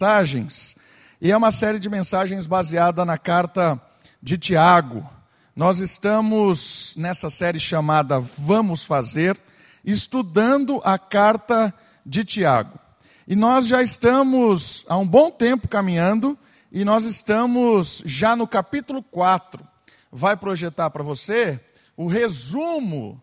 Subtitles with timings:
[0.00, 0.76] mensagens,
[1.20, 3.82] e é uma série de mensagens baseada na carta
[4.22, 5.04] de Tiago.
[5.56, 9.36] Nós estamos nessa série chamada Vamos Fazer,
[9.84, 11.74] estudando a carta
[12.06, 12.78] de Tiago.
[13.26, 16.38] E nós já estamos há um bom tempo caminhando
[16.70, 19.66] e nós estamos já no capítulo 4.
[20.12, 21.60] Vai projetar para você
[21.96, 23.20] o resumo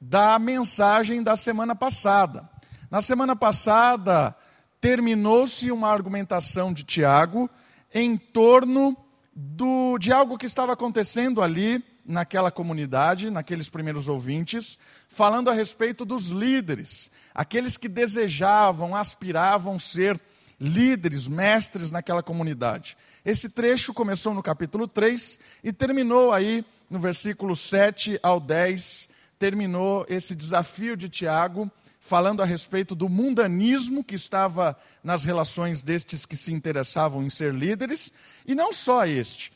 [0.00, 2.50] da mensagem da semana passada.
[2.90, 4.34] Na semana passada,
[4.80, 7.50] terminou-se uma argumentação de Tiago
[7.92, 8.96] em torno
[9.34, 14.78] do, de algo que estava acontecendo ali naquela comunidade, naqueles primeiros ouvintes,
[15.08, 20.18] falando a respeito dos líderes, aqueles que desejavam, aspiravam ser
[20.58, 22.96] líderes, mestres naquela comunidade.
[23.24, 29.08] Esse trecho começou no capítulo 3 e terminou aí no versículo 7 ao 10,
[29.38, 36.24] terminou esse desafio de Tiago falando a respeito do mundanismo que estava nas relações destes
[36.24, 38.12] que se interessavam em ser líderes,
[38.46, 39.52] e não só este,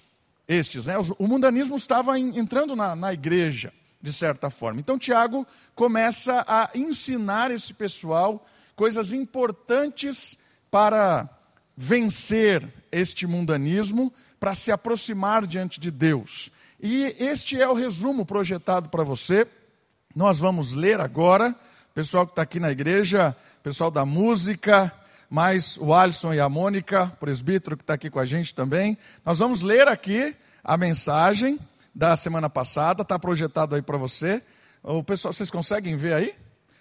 [0.46, 0.95] estes, né?
[1.18, 4.80] o mundanismo estava entrando na, na igreja, de certa forma.
[4.80, 10.37] Então, Tiago começa a ensinar esse pessoal coisas importantes
[10.71, 11.29] para
[11.77, 16.51] vencer este mundanismo, para se aproximar diante de Deus.
[16.80, 19.46] E este é o resumo projetado para você.
[20.15, 21.54] Nós vamos ler agora
[21.95, 24.93] pessoal que está aqui na igreja, pessoal da música,
[25.29, 28.96] mais o Alisson e a Mônica, presbítero que está aqui com a gente também.
[29.24, 30.34] Nós vamos ler aqui
[30.65, 31.59] a mensagem
[31.95, 34.43] da semana passada, está projetado aí para você.
[34.82, 36.34] O pessoal, vocês conseguem ver aí?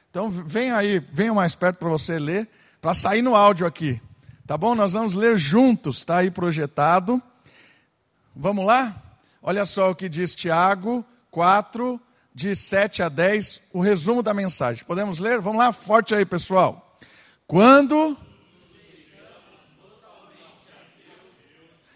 [0.09, 2.49] Então vem aí, venham mais perto para você ler,
[2.81, 4.01] para sair no áudio aqui.
[4.47, 4.75] Tá bom?
[4.75, 7.21] Nós vamos ler juntos, está aí projetado.
[8.35, 8.95] Vamos lá?
[9.41, 11.99] Olha só o que diz Tiago 4,
[12.33, 14.85] de 7 a 10, o resumo da mensagem.
[14.85, 15.41] Podemos ler?
[15.41, 16.97] Vamos lá, forte aí, pessoal.
[17.45, 18.17] Quando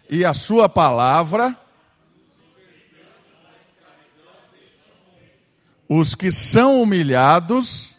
[0.08, 1.56] e a sua palavra,
[5.88, 7.96] os que são humilhados,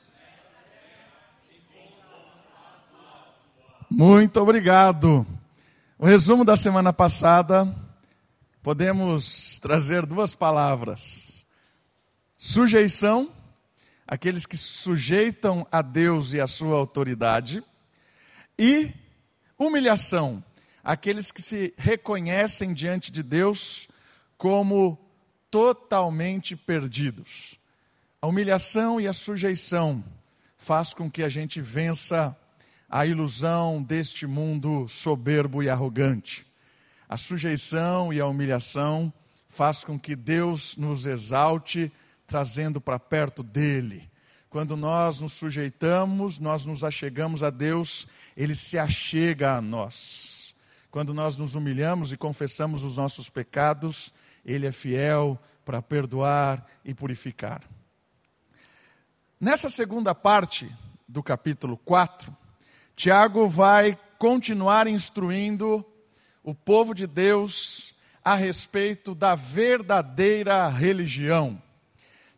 [3.90, 5.26] muito obrigado.
[5.98, 7.68] O resumo da semana passada,
[8.62, 11.27] podemos trazer duas palavras
[12.38, 13.34] Sujeição,
[14.08, 17.64] aqueles que sujeitam a Deus e a sua autoridade.
[18.60, 18.94] E
[19.58, 20.44] humilhação,
[20.84, 23.88] aqueles que se reconhecem diante de Deus
[24.38, 25.00] como
[25.50, 27.58] totalmente perdidos.
[28.22, 30.04] A humilhação e a sujeição
[30.58, 32.38] faz com que a gente vença
[32.88, 36.46] a ilusão deste mundo soberbo e arrogante.
[37.10, 39.12] A sujeição e a humilhação
[39.48, 41.92] faz com que Deus nos exalte
[42.28, 44.12] trazendo para perto dele.
[44.50, 50.54] Quando nós nos sujeitamos, nós nos achegamos a Deus, ele se achega a nós.
[50.92, 54.14] Quando nós nos humilhamos e confessamos os nossos pecados,
[54.46, 57.62] ele é fiel para perdoar e purificar.
[59.40, 60.74] Nessa segunda parte
[61.08, 62.36] do capítulo 4,
[62.96, 65.86] Tiago vai continuar instruindo
[66.42, 67.94] o povo de Deus
[68.24, 71.62] a respeito da verdadeira religião.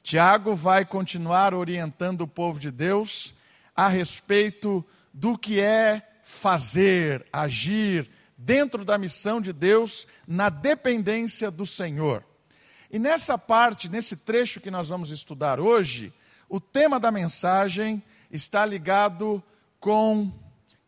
[0.09, 3.31] Tiago vai continuar orientando o povo de Deus
[3.75, 4.83] a respeito
[5.13, 12.25] do que é fazer, agir dentro da missão de Deus na dependência do Senhor.
[12.89, 16.11] E nessa parte, nesse trecho que nós vamos estudar hoje,
[16.49, 19.43] o tema da mensagem está ligado
[19.79, 20.33] com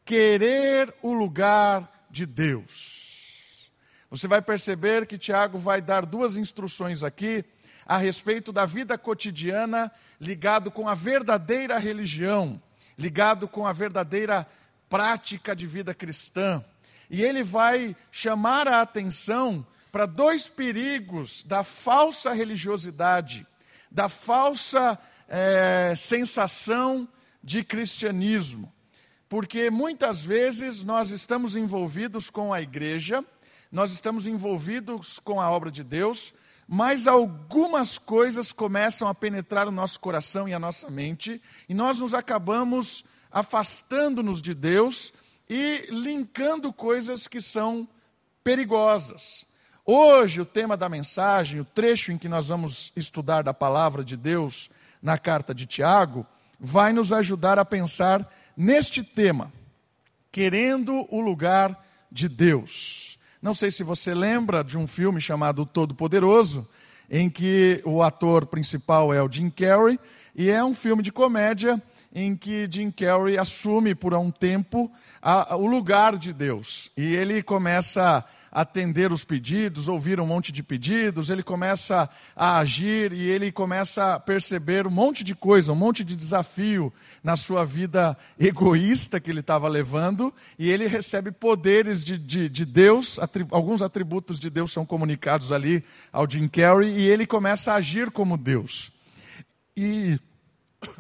[0.04, 3.72] querer o lugar de Deus.
[4.10, 7.46] Você vai perceber que Tiago vai dar duas instruções aqui
[7.92, 12.62] a respeito da vida cotidiana ligado com a verdadeira religião,
[12.98, 14.48] ligado com a verdadeira
[14.90, 16.64] prática de vida cristã.
[17.10, 23.46] E ele vai chamar a atenção para dois perigos da falsa religiosidade,
[23.92, 24.98] da falsa
[25.28, 27.06] é, sensação
[27.44, 28.72] de cristianismo.
[29.28, 33.22] Porque muitas vezes nós estamos envolvidos com a igreja,
[33.70, 36.34] nós estamos envolvidos com a obra de Deus,
[36.74, 42.00] mas algumas coisas começam a penetrar o nosso coração e a nossa mente, e nós
[42.00, 45.12] nos acabamos afastando-nos de Deus
[45.50, 47.86] e linkando coisas que são
[48.42, 49.46] perigosas.
[49.86, 54.16] Hoje, o tema da mensagem, o trecho em que nós vamos estudar da palavra de
[54.16, 54.70] Deus
[55.02, 56.26] na carta de Tiago,
[56.58, 58.26] vai nos ajudar a pensar
[58.56, 59.52] neste tema,
[60.32, 63.11] querendo o lugar de Deus.
[63.42, 66.68] Não sei se você lembra de um filme chamado Todo Poderoso,
[67.10, 70.00] em que o ator principal é o Jim Carrey,
[70.36, 71.82] e é um filme de comédia
[72.14, 74.92] em que Jim Carrey assume por um tempo
[75.22, 76.92] a, a, o lugar de Deus.
[76.98, 82.58] E ele começa a atender os pedidos, ouvir um monte de pedidos, ele começa a
[82.58, 86.92] agir e ele começa a perceber um monte de coisa, um monte de desafio
[87.24, 92.66] na sua vida egoísta que ele estava levando, e ele recebe poderes de, de, de
[92.66, 93.18] Deus,
[93.52, 95.82] alguns atributos de Deus são comunicados ali
[96.12, 98.92] ao Jim Carrey, e ele começa a agir como Deus.
[99.78, 100.20] E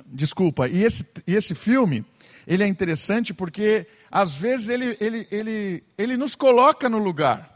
[0.06, 2.06] Desculpa, e esse, e esse filme,
[2.45, 7.51] ele é interessante porque, às vezes, ele, ele, ele, ele nos coloca no lugar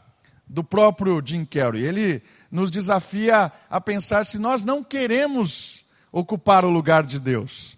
[0.46, 1.84] do próprio Jim Carrey.
[1.84, 7.76] Ele nos desafia a pensar se nós não queremos ocupar o lugar de Deus.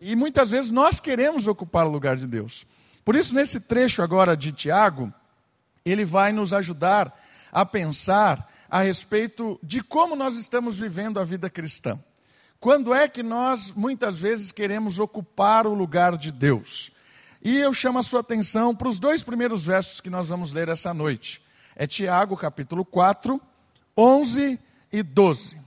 [0.00, 2.66] E muitas vezes nós queremos ocupar o lugar de Deus.
[3.04, 5.12] Por isso, nesse trecho agora de Tiago,
[5.84, 7.18] ele vai nos ajudar
[7.50, 11.98] a pensar a respeito de como nós estamos vivendo a vida cristã.
[12.62, 16.92] Quando é que nós muitas vezes queremos ocupar o lugar de Deus?
[17.42, 20.68] E eu chamo a sua atenção para os dois primeiros versos que nós vamos ler
[20.68, 21.42] essa noite.
[21.74, 23.40] É Tiago, capítulo 4,
[23.98, 24.60] 11
[24.92, 25.58] e 12.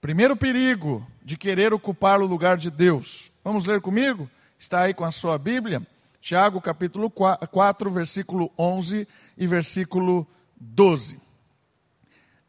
[0.00, 3.32] Primeiro perigo de querer ocupar o lugar de Deus.
[3.42, 4.30] Vamos ler comigo?
[4.56, 5.84] Está aí com a sua Bíblia?
[6.20, 10.24] Tiago, capítulo 4, versículo 11 e versículo
[10.56, 11.20] 12.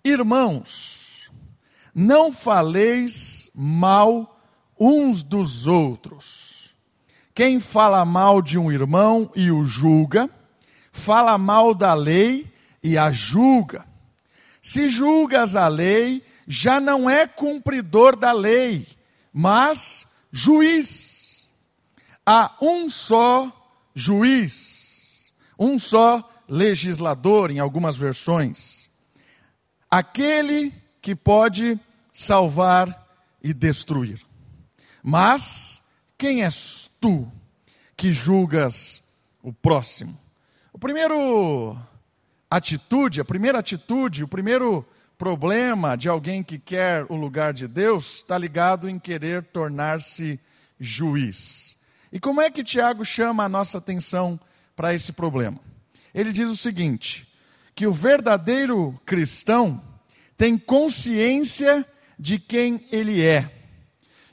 [0.04, 1.01] Irmãos,
[1.94, 4.40] não faleis mal
[4.80, 6.76] uns dos outros.
[7.34, 10.30] Quem fala mal de um irmão e o julga,
[10.92, 12.52] fala mal da lei
[12.84, 13.86] e a julga.
[14.62, 18.88] Se julgas a lei, já não é cumpridor da lei,
[19.34, 21.48] mas juiz.
[22.26, 23.52] Há um só
[23.96, 28.90] juiz, um só legislador, em algumas versões.
[29.90, 31.80] Aquele que pode
[32.14, 33.08] salvar
[33.44, 34.22] e destruir.
[35.04, 35.82] Mas
[36.18, 37.30] quem és tu
[37.98, 39.02] que julgas
[39.42, 40.18] o próximo?
[40.72, 41.76] O primeiro
[42.50, 44.86] atitude, a primeira atitude, o primeiro
[45.18, 50.40] problema de alguém que quer o lugar de Deus está ligado em querer tornar-se
[50.80, 51.78] juiz.
[52.12, 54.40] E como é que Tiago chama a nossa atenção
[54.76, 55.60] para esse problema?
[56.14, 57.28] Ele diz o seguinte:
[57.74, 59.82] que o verdadeiro cristão
[60.42, 61.86] tem consciência
[62.18, 63.64] de quem ele é.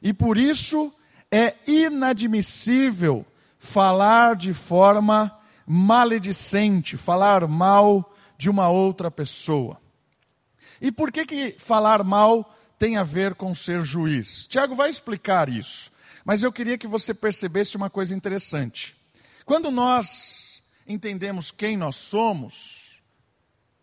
[0.01, 0.91] E por isso
[1.31, 3.27] é inadmissível
[3.59, 9.79] falar de forma maledicente, falar mal de uma outra pessoa.
[10.81, 14.47] E por que, que falar mal tem a ver com ser juiz?
[14.47, 15.93] Tiago vai explicar isso,
[16.25, 18.97] mas eu queria que você percebesse uma coisa interessante.
[19.45, 22.99] Quando nós entendemos quem nós somos,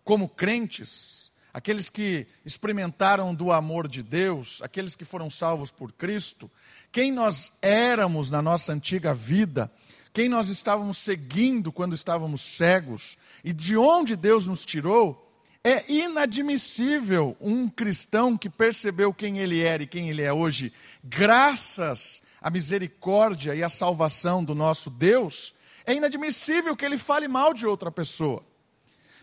[0.04, 1.15] como crentes,
[1.56, 6.52] aqueles que experimentaram do amor de Deus, aqueles que foram salvos por Cristo,
[6.92, 9.72] quem nós éramos na nossa antiga vida,
[10.12, 17.38] quem nós estávamos seguindo quando estávamos cegos e de onde Deus nos tirou, é inadmissível
[17.40, 23.56] um cristão que percebeu quem ele era e quem ele é hoje, graças à misericórdia
[23.56, 25.56] e à salvação do nosso Deus,
[25.86, 28.44] é inadmissível que ele fale mal de outra pessoa.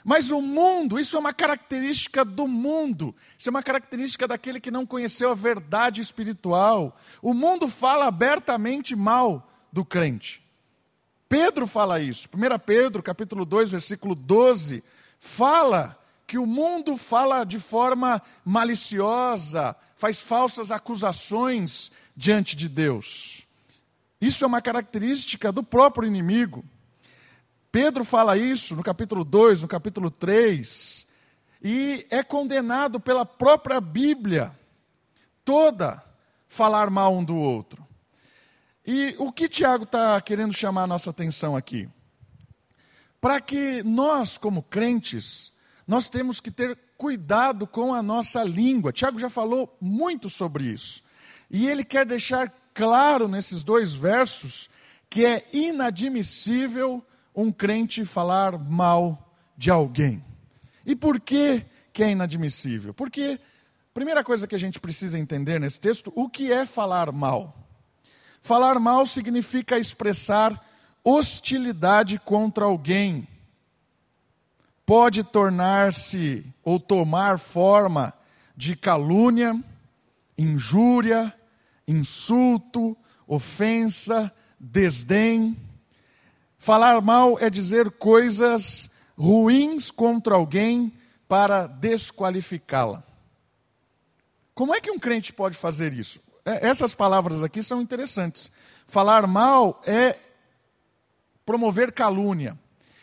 [0.05, 4.71] Mas o mundo, isso é uma característica do mundo, isso é uma característica daquele que
[4.71, 6.97] não conheceu a verdade espiritual.
[7.21, 10.43] O mundo fala abertamente mal do crente.
[11.29, 12.29] Pedro fala isso.
[12.35, 14.85] 1 Pedro, capítulo 2, versículo 12,
[15.19, 23.47] fala que o mundo fala de forma maliciosa, faz falsas acusações diante de Deus.
[24.21, 26.65] Isso é uma característica do próprio inimigo.
[27.73, 31.07] Pedro fala isso no capítulo 2, no capítulo 3,
[31.63, 34.55] e é condenado pela própria Bíblia
[35.43, 36.05] toda
[36.47, 37.83] falar mal um do outro.
[38.87, 41.89] E o que Tiago está querendo chamar a nossa atenção aqui?
[43.19, 45.51] Para que nós, como crentes,
[45.87, 48.93] nós temos que ter cuidado com a nossa língua.
[48.93, 51.03] Tiago já falou muito sobre isso.
[51.51, 54.69] E ele quer deixar claro nesses dois versos
[55.09, 57.03] que é inadmissível
[57.35, 60.25] um crente falar mal de alguém.
[60.85, 62.93] E por que, que é inadmissível?
[62.93, 63.39] Porque,
[63.95, 67.57] primeira coisa que a gente precisa entender nesse texto, o que é falar mal?
[68.41, 70.61] Falar mal significa expressar
[71.05, 73.27] hostilidade contra alguém.
[74.85, 78.13] Pode tornar-se ou tomar forma
[78.57, 79.59] de calúnia,
[80.37, 81.33] injúria,
[81.87, 82.97] insulto,
[83.27, 85.57] ofensa, desdém.
[86.63, 88.89] Falar mal é dizer coisas
[89.19, 90.93] ruins contra alguém
[91.27, 93.03] para desqualificá-la.
[94.55, 96.21] Como é que um crente pode fazer isso?
[96.45, 98.53] é, essas palavras aqui são interessantes.
[98.87, 100.17] Falar mal é
[101.45, 102.57] promover calúnia.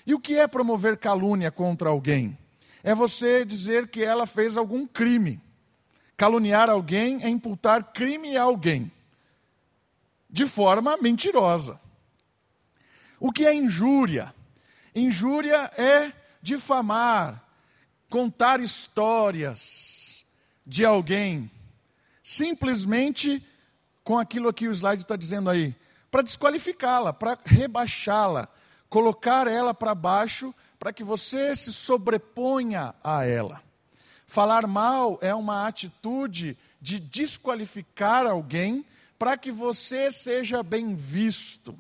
[0.08, 2.38] E o que é promover calúnia contra alguém?
[2.82, 5.38] É você dizer que ela fez algum crime.
[6.16, 8.90] Caluniar alguém é imputar crime a alguém,
[10.30, 11.78] de forma mentirosa.
[13.20, 14.34] O que é injúria?
[14.96, 17.44] Injúria é difamar,
[18.10, 20.24] contar histórias
[20.66, 21.52] de alguém,
[22.24, 23.46] simplesmente
[24.04, 25.76] com aquilo que o slide está dizendo aí,
[26.10, 28.48] para desqualificá-la, para rebaixá-la,
[28.90, 33.62] colocar ela para baixo, para que você se sobreponha a ela.
[34.26, 38.86] Falar mal é uma atitude de desqualificar alguém
[39.18, 41.78] para que você seja bem visto.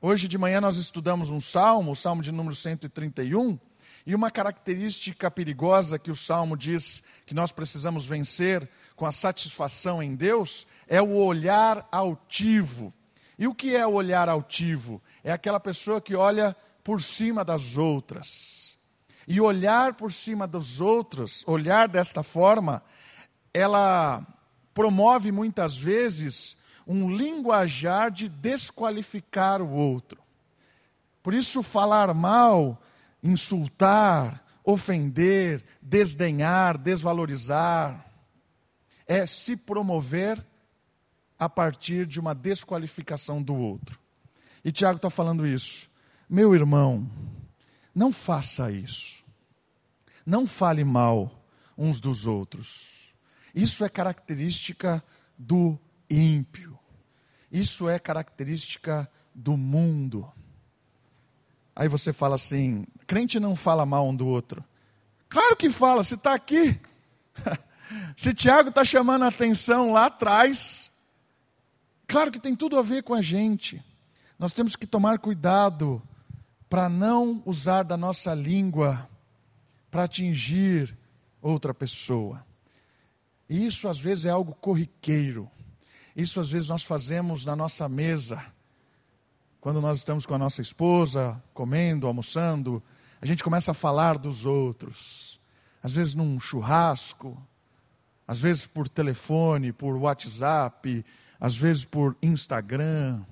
[0.00, 3.58] Hoje de manhã nós estudamos um salmo, o salmo de número 131,
[4.06, 10.00] e uma característica perigosa que o salmo diz que nós precisamos vencer com a satisfação
[10.00, 12.94] em Deus é o olhar altivo.
[13.36, 15.02] E o que é o olhar altivo?
[15.24, 18.78] É aquela pessoa que olha por cima das outras.
[19.26, 22.84] E olhar por cima dos outros, olhar desta forma,
[23.52, 24.24] ela
[24.72, 26.56] promove muitas vezes
[26.88, 30.18] um linguajar de desqualificar o outro.
[31.22, 32.80] Por isso, falar mal,
[33.22, 38.06] insultar, ofender, desdenhar, desvalorizar,
[39.06, 40.42] é se promover
[41.38, 44.00] a partir de uma desqualificação do outro.
[44.64, 45.90] E Tiago está falando isso.
[46.28, 47.08] Meu irmão,
[47.94, 49.22] não faça isso.
[50.24, 51.44] Não fale mal
[51.76, 53.12] uns dos outros.
[53.54, 55.02] Isso é característica
[55.38, 55.78] do
[56.10, 56.77] ímpio.
[57.50, 60.30] Isso é característica do mundo.
[61.74, 64.64] Aí você fala assim: crente não fala mal um do outro.
[65.28, 66.80] Claro que fala, se está aqui.
[68.16, 70.90] se Tiago está chamando a atenção lá atrás,
[72.06, 73.82] claro que tem tudo a ver com a gente.
[74.38, 76.02] Nós temos que tomar cuidado
[76.68, 79.08] para não usar da nossa língua
[79.90, 80.96] para atingir
[81.40, 82.44] outra pessoa.
[83.48, 85.50] E isso às vezes é algo corriqueiro.
[86.18, 88.44] Isso às vezes nós fazemos na nossa mesa,
[89.60, 92.82] quando nós estamos com a nossa esposa, comendo, almoçando,
[93.22, 95.40] a gente começa a falar dos outros.
[95.80, 97.40] Às vezes num churrasco,
[98.26, 101.04] às vezes por telefone, por WhatsApp,
[101.38, 103.22] às vezes por Instagram.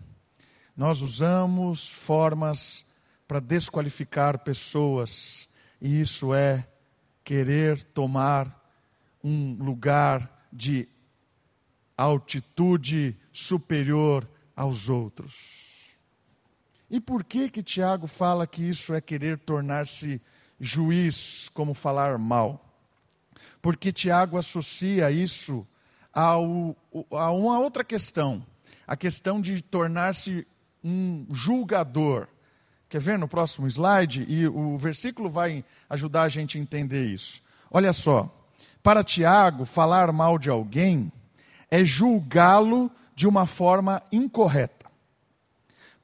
[0.76, 2.86] Nós usamos formas
[3.26, 5.48] para desqualificar pessoas,
[5.80, 6.64] e isso é
[7.24, 8.64] querer tomar
[9.24, 10.88] um lugar de
[11.96, 15.66] altitude superior aos outros.
[16.90, 20.20] E por que que Tiago fala que isso é querer tornar-se
[20.60, 22.62] juiz, como falar mal?
[23.60, 25.66] Porque Tiago associa isso
[26.12, 26.76] ao,
[27.10, 28.44] a uma outra questão,
[28.86, 30.46] a questão de tornar-se
[30.82, 32.28] um julgador.
[32.88, 34.24] Quer ver no próximo slide?
[34.28, 37.42] E o versículo vai ajudar a gente a entender isso.
[37.68, 38.32] Olha só,
[38.80, 41.10] para Tiago, falar mal de alguém
[41.70, 44.86] é julgá-lo de uma forma incorreta,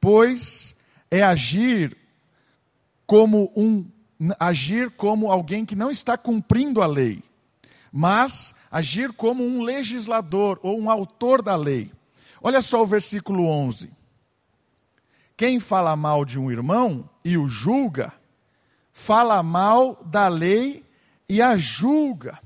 [0.01, 0.75] pois
[1.11, 1.97] é agir
[3.07, 3.87] como um
[4.39, 7.23] agir como alguém que não está cumprindo a lei,
[7.93, 11.93] mas agir como um legislador ou um autor da lei.
[12.41, 13.91] Olha só o versículo 11.
[15.37, 18.13] Quem fala mal de um irmão e o julga,
[18.93, 20.85] fala mal da lei
[21.29, 22.39] e a julga.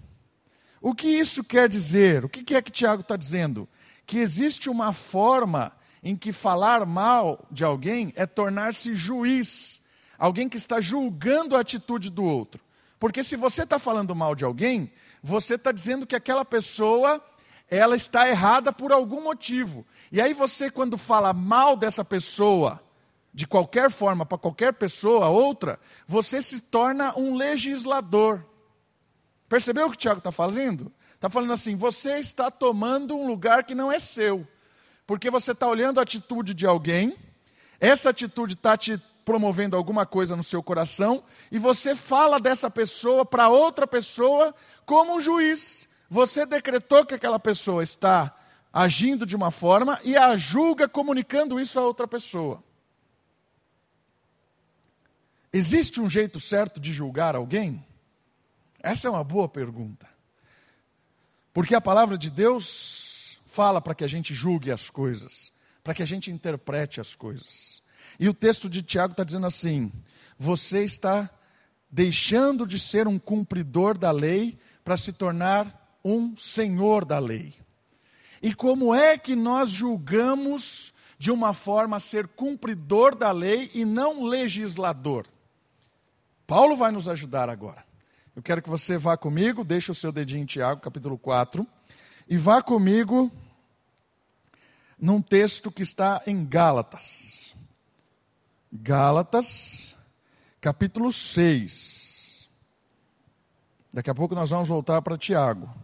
[0.87, 2.25] O que isso quer dizer?
[2.25, 3.69] O que é que Tiago está dizendo?
[4.07, 9.83] Que existe uma forma em que falar mal de alguém é tornar-se juiz,
[10.17, 12.63] alguém que está julgando a atitude do outro.
[13.01, 17.21] Porque se você está falando mal de alguém, você está dizendo que aquela pessoa
[17.69, 19.85] ela está errada por algum motivo.
[20.13, 22.81] E aí você, quando fala mal dessa pessoa,
[23.35, 28.47] de qualquer forma, para qualquer pessoa, outra, você se torna um legislador.
[29.49, 30.93] Percebeu o que o Tiago está fazendo?
[31.15, 34.47] Está falando assim: você está tomando um lugar que não é seu,
[35.07, 37.17] porque você está olhando a atitude de alguém,
[37.81, 43.25] essa atitude está te promovendo alguma coisa no seu coração, e você fala dessa pessoa
[43.25, 45.89] para outra pessoa como um juiz.
[46.09, 48.35] Você decretou que aquela pessoa está
[48.73, 52.63] agindo de uma forma e a julga comunicando isso a outra pessoa.
[55.53, 57.86] Existe um jeito certo de julgar alguém?
[58.87, 60.09] Essa é uma boa pergunta.
[61.53, 65.53] Porque a palavra de Deus fala para que a gente julgue as coisas,
[65.83, 67.83] para que a gente interprete as coisas.
[68.17, 69.93] E o texto de Tiago está dizendo assim:
[70.39, 71.29] você está
[71.91, 77.55] deixando de ser um cumpridor da lei para se tornar um senhor da lei.
[78.41, 83.85] E como é que nós julgamos de uma forma a ser cumpridor da lei e
[83.85, 85.27] não legislador?
[86.47, 87.86] Paulo vai nos ajudar agora.
[88.37, 91.67] Eu quero que você vá comigo, deixe o seu dedinho em Tiago, capítulo 4,
[92.29, 93.33] e vá comigo
[95.01, 97.57] num texto que está em Gálatas.
[98.71, 99.97] Gálatas,
[100.61, 102.47] capítulo 6.
[103.91, 105.75] Daqui a pouco nós vamos voltar para Tiago.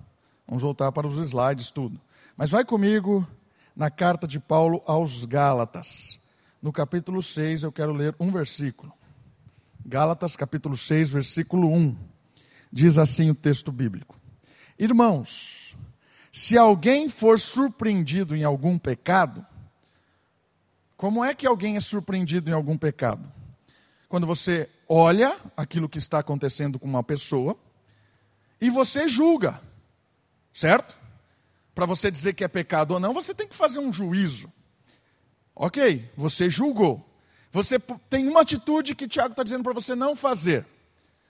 [0.46, 1.98] Vamos voltar para os slides, tudo.
[2.36, 3.26] Mas vai comigo
[3.74, 6.20] na carta de Paulo aos Gálatas.
[6.60, 8.92] No capítulo 6, eu quero ler um versículo.
[9.86, 12.11] Gálatas, capítulo 6, versículo 1.
[12.72, 14.18] Diz assim o texto bíblico:
[14.78, 15.76] Irmãos,
[16.30, 19.44] se alguém for surpreendido em algum pecado,
[20.96, 23.30] como é que alguém é surpreendido em algum pecado?
[24.08, 27.58] Quando você olha aquilo que está acontecendo com uma pessoa
[28.60, 29.60] e você julga,
[30.52, 30.96] certo?
[31.74, 34.52] Para você dizer que é pecado ou não, você tem que fazer um juízo.
[35.54, 37.06] Ok, você julgou.
[37.50, 40.66] Você tem uma atitude que Tiago está dizendo para você não fazer.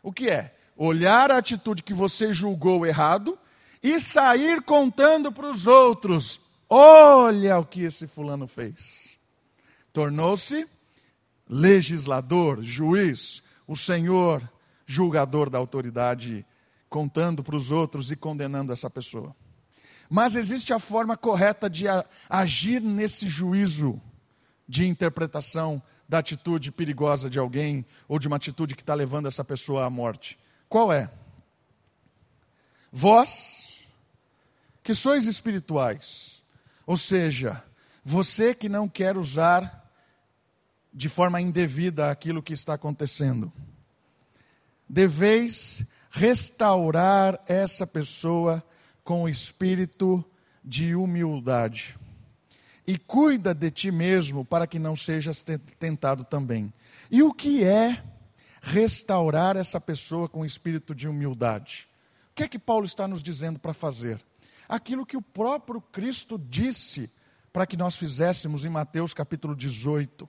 [0.02, 0.54] O que é?
[0.76, 3.38] Olhar a atitude que você julgou errado
[3.82, 9.10] e sair contando para os outros: olha o que esse fulano fez.
[9.92, 10.66] Tornou-se
[11.48, 14.42] legislador, juiz, o senhor
[14.86, 16.44] julgador da autoridade,
[16.88, 19.34] contando para os outros e condenando essa pessoa.
[20.08, 21.86] Mas existe a forma correta de
[22.28, 24.00] agir nesse juízo
[24.68, 29.44] de interpretação da atitude perigosa de alguém ou de uma atitude que está levando essa
[29.44, 30.38] pessoa à morte.
[30.72, 31.10] Qual é?
[32.90, 33.82] Vós,
[34.82, 36.42] que sois espirituais,
[36.86, 37.62] ou seja,
[38.02, 39.92] você que não quer usar
[40.90, 43.52] de forma indevida aquilo que está acontecendo,
[44.88, 48.64] deveis restaurar essa pessoa
[49.04, 50.24] com o espírito
[50.64, 51.98] de humildade
[52.86, 55.44] e cuida de ti mesmo para que não sejas
[55.78, 56.72] tentado também.
[57.10, 58.02] E o que é
[58.62, 61.88] restaurar essa pessoa com espírito de humildade?
[62.30, 64.24] O que é que Paulo está nos dizendo para fazer?
[64.68, 67.12] Aquilo que o próprio Cristo disse
[67.52, 70.26] para que nós fizéssemos em Mateus capítulo 18.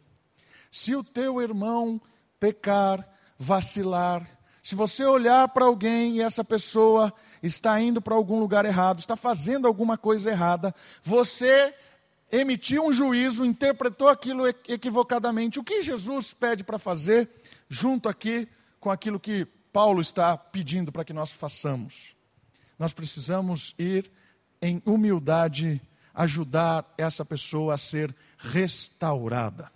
[0.70, 2.02] Se o teu irmão
[2.40, 3.08] pecar,
[3.38, 4.28] vacilar,
[4.62, 9.16] se você olhar para alguém e essa pessoa está indo para algum lugar errado, está
[9.16, 11.74] fazendo alguma coisa errada, você
[12.32, 15.60] emitiu um juízo, interpretou aquilo equivocadamente.
[15.60, 17.30] O que Jesus pede para fazer,
[17.74, 18.48] junto aqui
[18.80, 22.16] com aquilo que Paulo está pedindo para que nós façamos?
[22.78, 24.12] Nós precisamos ir
[24.62, 25.82] em humildade
[26.14, 29.72] ajudar essa pessoa a ser restaurada.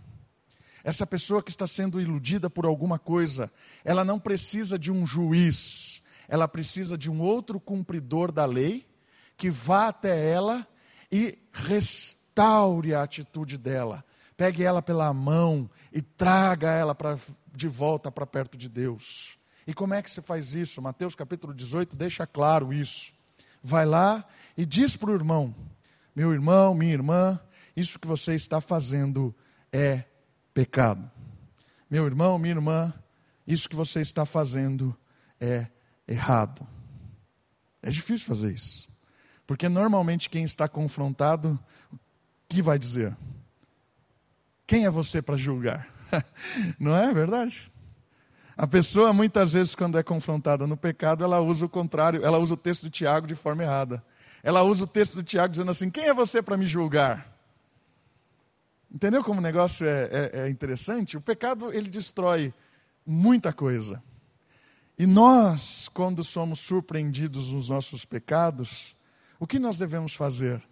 [0.83, 3.51] Essa pessoa que está sendo iludida por alguma coisa,
[3.83, 8.85] ela não precisa de um juiz, ela precisa de um outro cumpridor da lei
[9.35, 10.67] que vá até ela
[11.11, 14.05] e restaure a atitude dela.
[14.37, 17.17] Pegue ela pela mão e traga ela pra,
[17.57, 19.37] de volta para perto de Deus.
[19.65, 20.81] E como é que se faz isso?
[20.81, 23.11] Mateus capítulo 18 deixa claro isso.
[23.61, 25.53] Vai lá e diz para o irmão:
[26.15, 27.39] Meu irmão, minha irmã,
[27.75, 29.35] isso que você está fazendo
[29.73, 30.03] é
[30.53, 31.09] pecado.
[31.89, 32.93] Meu irmão, minha irmã,
[33.45, 34.95] isso que você está fazendo
[35.41, 35.67] é
[36.07, 36.65] errado.
[37.81, 38.87] É difícil fazer isso.
[39.45, 41.59] Porque normalmente quem está confrontado,
[42.47, 43.17] que vai dizer?
[44.65, 45.96] Quem é você para julgar?
[46.79, 47.71] Não é verdade?
[48.55, 52.55] A pessoa, muitas vezes, quando é confrontada no pecado, ela usa o contrário, ela usa
[52.55, 54.03] o texto de Tiago de forma errada.
[54.43, 57.31] Ela usa o texto de Tiago dizendo assim: quem é você para me julgar?
[58.91, 61.17] Entendeu como o negócio é, é, é interessante?
[61.17, 62.53] O pecado, ele destrói
[63.05, 64.01] muita coisa.
[64.97, 68.95] E nós, quando somos surpreendidos nos nossos pecados,
[69.39, 70.63] o que nós devemos fazer?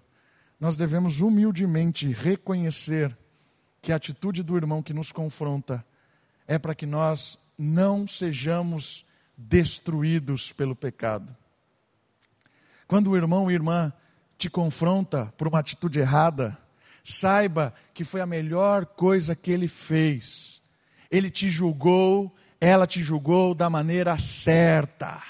[0.59, 3.15] nós devemos humildemente reconhecer
[3.85, 5.85] que a atitude do irmão que nos confronta
[6.47, 9.05] é para que nós não sejamos
[9.37, 11.37] destruídos pelo pecado.
[12.87, 13.93] Quando o irmão ou irmã
[14.39, 16.57] te confronta por uma atitude errada,
[17.03, 20.63] saiba que foi a melhor coisa que ele fez.
[21.11, 25.21] Ele te julgou, ela te julgou da maneira certa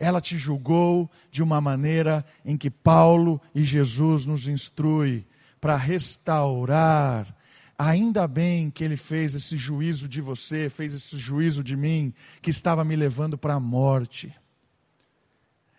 [0.00, 5.26] ela te julgou de uma maneira em que Paulo e Jesus nos instrui
[5.60, 7.34] para restaurar.
[7.78, 12.50] Ainda bem que ele fez esse juízo de você, fez esse juízo de mim, que
[12.50, 14.34] estava me levando para a morte.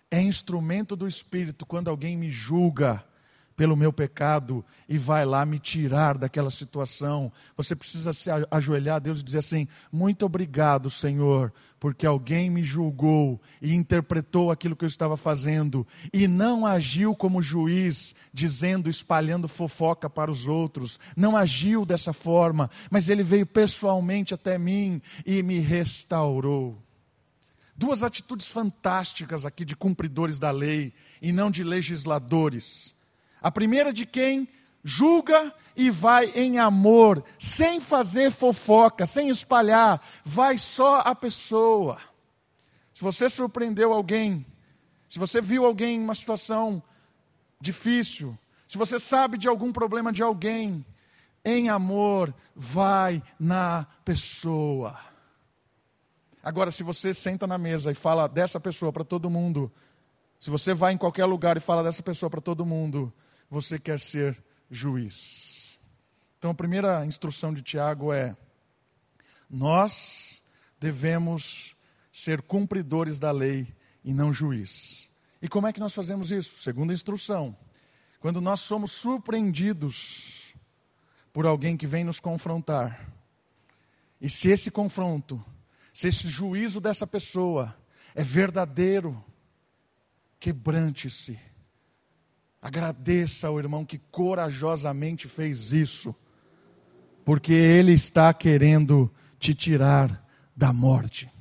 [0.10, 3.04] É instrumento do Espírito quando alguém me julga
[3.60, 7.30] pelo meu pecado e vai lá me tirar daquela situação.
[7.58, 12.64] Você precisa se ajoelhar a Deus e dizer assim: Muito obrigado, Senhor, porque alguém me
[12.64, 19.46] julgou e interpretou aquilo que eu estava fazendo e não agiu como juiz, dizendo, espalhando
[19.46, 20.98] fofoca para os outros.
[21.14, 26.82] Não agiu dessa forma, mas ele veio pessoalmente até mim e me restaurou.
[27.76, 32.98] Duas atitudes fantásticas aqui de cumpridores da lei e não de legisladores.
[33.42, 34.48] A primeira de quem
[34.84, 41.98] julga e vai em amor, sem fazer fofoca, sem espalhar, vai só a pessoa.
[42.94, 44.46] Se você surpreendeu alguém,
[45.08, 46.84] se você viu alguém em uma situação
[47.60, 50.86] difícil, se você sabe de algum problema de alguém,
[51.44, 55.00] em amor, vai na pessoa.
[56.44, 59.72] Agora, se você senta na mesa e fala dessa pessoa para todo mundo,
[60.40, 63.12] se você vai em qualquer lugar e fala dessa pessoa para todo mundo,
[63.50, 65.80] você quer ser juiz.
[66.38, 68.36] Então, a primeira instrução de Tiago é:
[69.50, 70.42] nós
[70.80, 71.76] devemos
[72.12, 75.10] ser cumpridores da lei e não juiz.
[75.42, 76.60] E como é que nós fazemos isso?
[76.60, 77.58] Segunda instrução:
[78.20, 80.54] quando nós somos surpreendidos
[81.34, 83.12] por alguém que vem nos confrontar,
[84.22, 85.44] e se esse confronto
[86.00, 87.76] se esse juízo dessa pessoa
[88.16, 89.22] é verdadeiro,
[90.40, 91.40] quebrante-se.
[92.62, 96.14] Agradeça ao irmão que corajosamente fez isso,
[97.24, 101.32] porque ele está querendo te tirar da morte.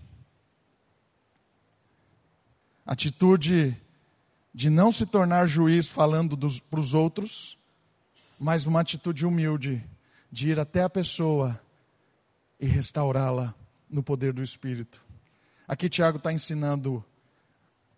[2.87, 3.77] Atitude
[4.55, 6.39] de não se tornar juiz falando
[6.71, 7.59] para os outros,
[8.39, 9.85] mas uma atitude humilde
[10.31, 11.61] de ir até a pessoa
[12.61, 13.55] e restaurá-la
[13.91, 15.03] no poder do Espírito.
[15.67, 17.05] Aqui Tiago está ensinando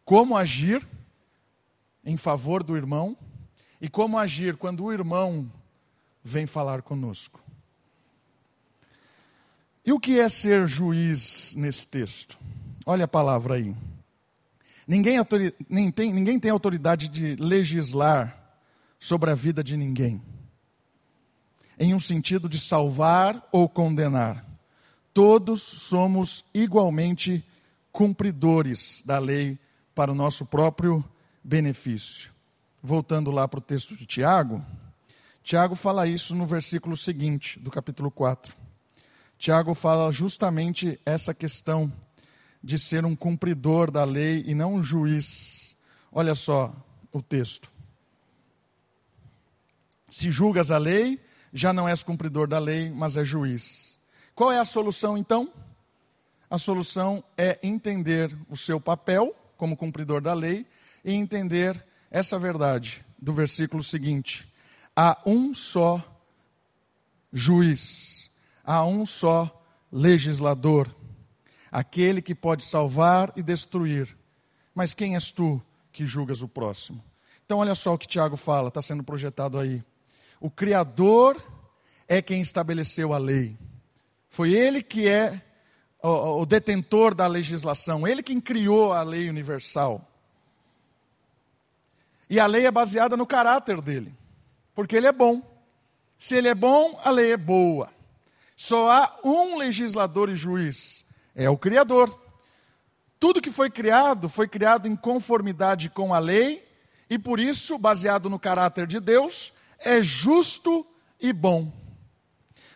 [0.04, 0.86] como agir
[2.04, 3.16] em favor do irmão
[3.80, 5.50] e como agir quando o irmão
[6.22, 7.40] vem falar conosco.
[9.84, 12.38] E o que é ser juiz nesse texto?
[12.84, 13.74] Olha a palavra aí.
[14.86, 15.16] Ninguém,
[15.68, 18.36] nem tem, ninguém tem autoridade de legislar
[18.98, 20.20] sobre a vida de ninguém,
[21.78, 24.50] em um sentido de salvar ou condenar
[25.12, 27.44] todos somos igualmente
[27.92, 29.58] cumpridores da lei
[29.94, 31.04] para o nosso próprio
[31.42, 32.32] benefício.
[32.82, 34.64] Voltando lá para o texto de Tiago,
[35.42, 38.54] Tiago fala isso no versículo seguinte do capítulo 4.
[39.38, 41.92] Tiago fala justamente essa questão
[42.62, 45.76] de ser um cumpridor da lei e não um juiz.
[46.12, 46.74] Olha só
[47.12, 47.70] o texto.
[50.08, 51.18] Se julgas a lei,
[51.52, 53.98] já não és cumpridor da lei, mas é juiz.
[54.34, 55.52] Qual é a solução então?
[56.50, 60.66] A solução é entender o seu papel como cumpridor da lei
[61.04, 64.50] e entender essa verdade do versículo seguinte:
[64.94, 66.02] há um só
[67.32, 68.30] juiz,
[68.64, 70.94] há um só legislador,
[71.70, 74.16] aquele que pode salvar e destruir.
[74.74, 75.60] Mas quem és tu
[75.92, 77.02] que julgas o próximo?
[77.44, 79.82] Então, olha só o que Tiago fala, está sendo projetado aí.
[80.40, 81.42] O Criador
[82.06, 83.58] é quem estabeleceu a lei.
[84.28, 85.42] Foi ele que é
[86.02, 90.09] o, detentor da legislação, ele quem criou a lei universal.
[92.30, 94.14] E a lei é baseada no caráter dele,
[94.72, 95.42] porque ele é bom.
[96.16, 97.90] Se ele é bom, a lei é boa.
[98.56, 102.16] Só há um legislador e juiz, é o Criador.
[103.18, 106.64] Tudo que foi criado foi criado em conformidade com a lei
[107.10, 110.86] e por isso, baseado no caráter de Deus, é justo
[111.18, 111.72] e bom.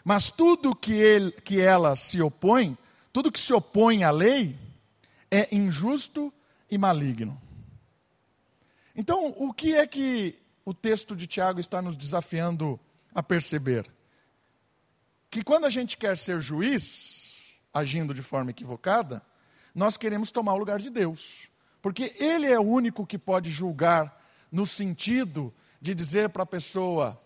[0.05, 2.77] Mas tudo que, ele, que ela se opõe,
[3.13, 4.59] tudo que se opõe à lei,
[5.31, 6.35] é injusto
[6.69, 7.41] e maligno.
[8.95, 12.79] Então, o que é que o texto de Tiago está nos desafiando
[13.15, 13.91] a perceber?
[15.31, 19.21] Que quando a gente quer ser juiz, agindo de forma equivocada,
[19.75, 21.49] nós queremos tomar o lugar de Deus.
[21.83, 27.21] Porque Ele é o único que pode julgar no sentido de dizer para a pessoa: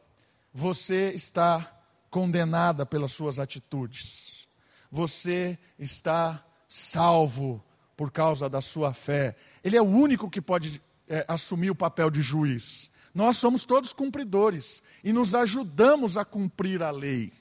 [0.52, 4.48] você está condenada pelas suas atitudes.
[4.90, 7.62] Você está salvo
[7.94, 9.36] por causa da sua fé.
[9.62, 12.90] Ele é o único que pode é, assumir o papel de juiz.
[13.14, 17.32] Nós somos todos cumpridores e nos ajudamos a cumprir a lei,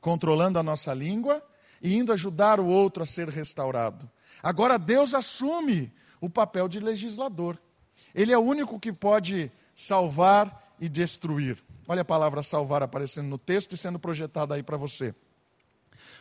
[0.00, 1.42] controlando a nossa língua
[1.82, 4.10] e indo ajudar o outro a ser restaurado.
[4.42, 7.58] Agora Deus assume o papel de legislador.
[8.14, 11.62] Ele é o único que pode salvar e destruir.
[11.86, 15.14] Olha a palavra salvar aparecendo no texto e sendo projetada aí para você.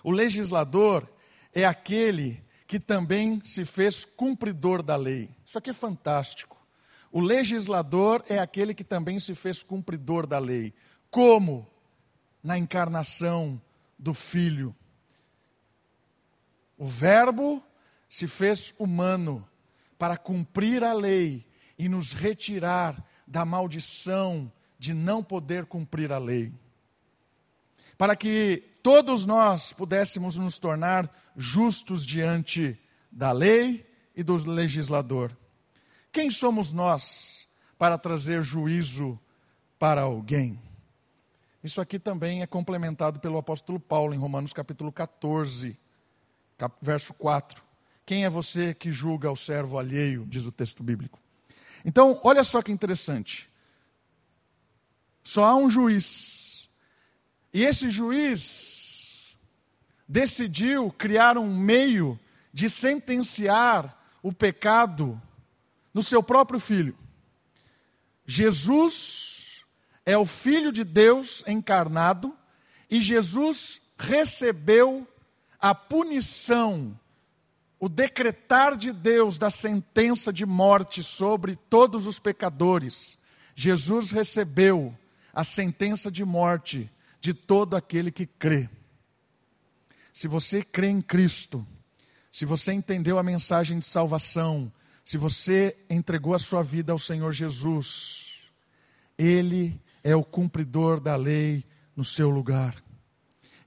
[0.04, 1.08] O legislador
[1.54, 5.30] é aquele que também se fez cumpridor da lei.
[5.46, 6.53] Isso aqui é fantástico.
[7.14, 10.74] O legislador é aquele que também se fez cumpridor da lei.
[11.12, 11.70] Como?
[12.42, 13.62] Na encarnação
[14.00, 14.76] do Filho.
[16.76, 17.64] O Verbo
[18.10, 19.48] se fez humano
[19.96, 21.46] para cumprir a lei
[21.78, 26.52] e nos retirar da maldição de não poder cumprir a lei.
[27.96, 32.76] Para que todos nós pudéssemos nos tornar justos diante
[33.12, 35.38] da lei e do legislador.
[36.14, 39.20] Quem somos nós para trazer juízo
[39.80, 40.62] para alguém?
[41.64, 45.76] Isso aqui também é complementado pelo apóstolo Paulo em Romanos capítulo 14,
[46.80, 47.64] verso 4.
[48.06, 51.20] Quem é você que julga o servo alheio, diz o texto bíblico.
[51.84, 53.50] Então, olha só que interessante.
[55.24, 56.70] Só há um juiz.
[57.52, 59.36] E esse juiz
[60.08, 62.20] decidiu criar um meio
[62.54, 65.20] de sentenciar o pecado
[65.94, 66.98] no seu próprio filho.
[68.26, 69.64] Jesus
[70.06, 72.36] é o filho de Deus encarnado
[72.90, 75.08] e Jesus recebeu
[75.60, 76.98] a punição,
[77.80, 83.18] o decretar de Deus da sentença de morte sobre todos os pecadores.
[83.56, 84.98] Jesus recebeu
[85.34, 88.70] a sentença de morte de todo aquele que crê.
[90.14, 91.66] Se você crê em Cristo,
[92.32, 94.72] se você entendeu a mensagem de salvação,
[95.04, 98.32] se você entregou a sua vida ao Senhor Jesus,
[99.18, 102.76] Ele é o cumpridor da lei no seu lugar.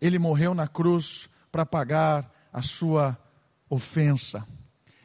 [0.01, 3.18] Ele morreu na cruz para pagar a sua
[3.68, 4.46] ofensa.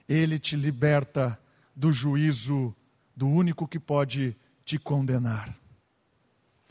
[0.08, 1.40] Ele te liberta
[1.76, 2.76] do juízo
[3.16, 5.58] do único que pode te condenar.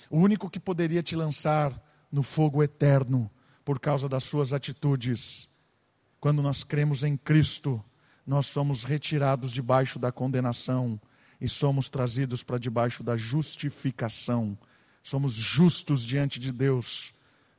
[0.09, 3.31] O único que poderia te lançar no fogo eterno
[3.65, 5.49] por causa das suas atitudes
[6.19, 7.83] quando nós cremos em Cristo,
[8.31, 11.01] nós somos retirados debaixo da condenação
[11.41, 14.57] e somos trazidos para debaixo da justificação.
[15.03, 17.13] Somos justos diante de Deus,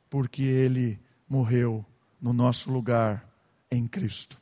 [0.09, 1.85] porque Ele morreu
[2.21, 3.29] no nosso lugar
[3.69, 4.39] em Cristo.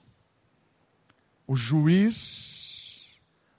[1.48, 3.08] O juiz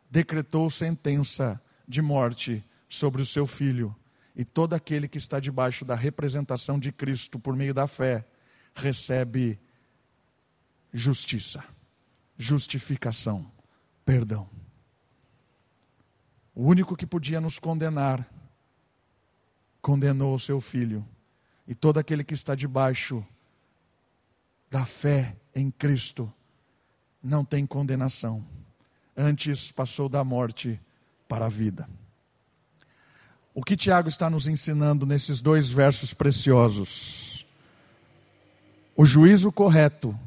[0.08, 3.96] decretou sentença de morte sobre o seu filho,
[4.36, 8.24] e todo aquele que está debaixo da representação de Cristo por meio da fé
[8.76, 9.58] recebe
[10.92, 11.64] justiça,
[12.40, 13.52] justificação,
[14.02, 14.48] perdão.
[16.54, 18.26] O único que podia nos condenar,
[19.82, 21.06] condenou o seu filho.
[21.68, 23.24] E todo aquele que está debaixo
[24.70, 26.32] da fé em Cristo
[27.22, 28.42] não tem condenação.
[29.14, 30.80] Antes passou da morte
[31.28, 31.86] para a vida.
[33.54, 37.44] O que Tiago está nos ensinando nesses dois versos preciosos?
[38.96, 40.18] O juízo correto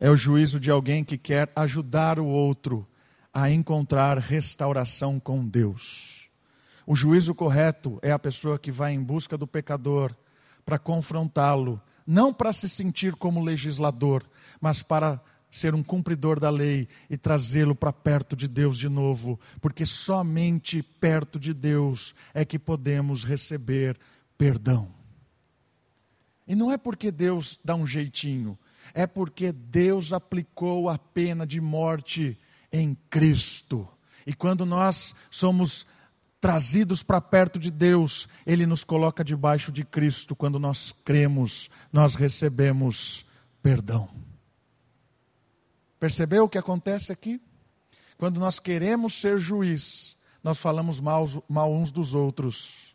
[0.00, 2.86] é o juízo de alguém que quer ajudar o outro
[3.32, 6.28] a encontrar restauração com Deus.
[6.86, 10.14] O juízo correto é a pessoa que vai em busca do pecador
[10.64, 14.24] para confrontá-lo, não para se sentir como legislador,
[14.60, 19.38] mas para ser um cumpridor da lei e trazê-lo para perto de Deus de novo,
[19.60, 23.98] porque somente perto de Deus é que podemos receber
[24.36, 24.88] perdão.
[26.46, 28.58] E não é porque Deus dá um jeitinho,
[28.94, 32.38] é porque Deus aplicou a pena de morte
[32.72, 33.88] em Cristo.
[34.26, 35.86] E quando nós somos
[36.40, 40.36] trazidos para perto de Deus, Ele nos coloca debaixo de Cristo.
[40.36, 43.24] Quando nós cremos, nós recebemos
[43.62, 44.08] perdão.
[45.98, 47.40] Percebeu o que acontece aqui?
[48.16, 52.94] Quando nós queremos ser juiz, nós falamos mal, mal uns dos outros.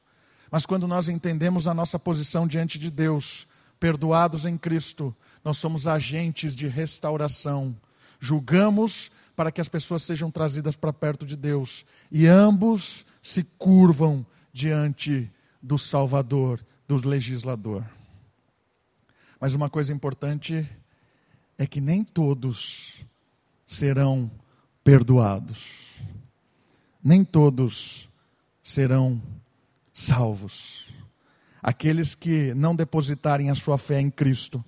[0.50, 3.48] Mas quando nós entendemos a nossa posição diante de Deus,
[3.84, 7.76] perdoados em Cristo, nós somos agentes de restauração.
[8.18, 11.86] Julgamos para que as pessoas sejam trazidas para perto de Deus.
[12.10, 15.30] E ambos se curvam diante
[15.62, 17.84] do Salvador, do legislador.
[19.38, 20.66] Mas uma coisa importante
[21.58, 23.06] é que nem todos
[23.66, 24.32] serão
[24.82, 26.00] perdoados.
[27.04, 28.08] Nem todos
[28.64, 29.22] serão
[29.92, 30.93] salvos.
[31.64, 34.64] Aqueles que não depositarem a sua fé em Cristo,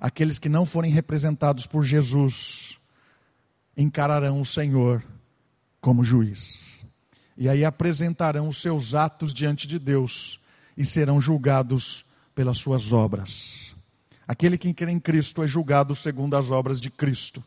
[0.00, 2.78] aqueles que não forem representados por Jesus,
[3.76, 5.04] encararão o Senhor
[5.82, 6.80] como juiz.
[7.36, 10.40] E aí apresentarão os seus atos diante de Deus
[10.76, 13.76] e serão julgados pelas suas obras.
[14.26, 17.44] Aquele que crê em Cristo é julgado segundo as obras de Cristo.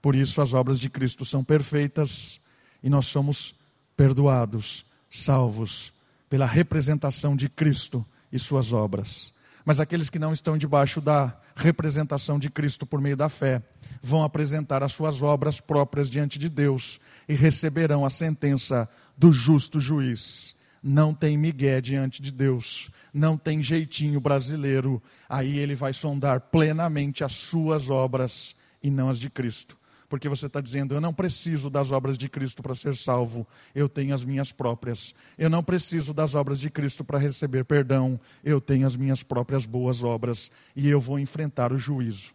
[0.00, 2.40] Por isso, as obras de Cristo são perfeitas
[2.82, 3.54] e nós somos
[3.96, 5.92] perdoados, salvos
[6.28, 9.32] pela representação de Cristo e suas obras.
[9.64, 13.62] Mas aqueles que não estão debaixo da representação de Cristo por meio da fé
[14.02, 19.78] vão apresentar as suas obras próprias diante de Deus e receberão a sentença do justo
[19.78, 20.56] juiz.
[20.82, 25.00] Não tem migué diante de Deus, não tem jeitinho brasileiro.
[25.28, 29.76] Aí ele vai sondar plenamente as suas obras e não as de Cristo
[30.12, 33.88] porque você está dizendo: eu não preciso das obras de Cristo para ser salvo, eu
[33.88, 35.14] tenho as minhas próprias.
[35.38, 39.64] Eu não preciso das obras de Cristo para receber perdão, eu tenho as minhas próprias
[39.64, 42.30] boas obras e eu vou enfrentar o juízo.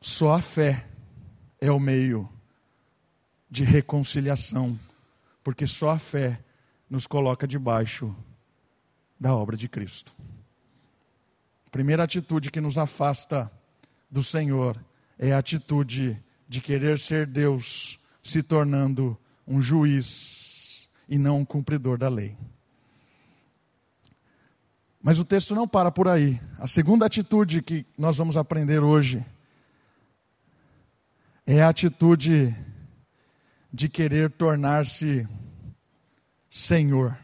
[0.00, 0.84] Só a fé
[1.60, 2.28] é o meio
[3.48, 4.76] de reconciliação,
[5.44, 6.40] porque só a fé
[6.90, 8.12] nos coloca debaixo
[9.20, 10.12] da obra de Cristo.
[11.70, 13.48] primeira atitude que nos afasta
[14.10, 14.76] do Senhor
[15.18, 21.98] é a atitude de querer ser Deus se tornando um juiz e não um cumpridor
[21.98, 22.36] da lei.
[25.02, 26.40] Mas o texto não para por aí.
[26.58, 29.24] A segunda atitude que nós vamos aprender hoje
[31.46, 32.54] é a atitude
[33.72, 35.26] de querer tornar-se
[36.50, 37.16] Senhor.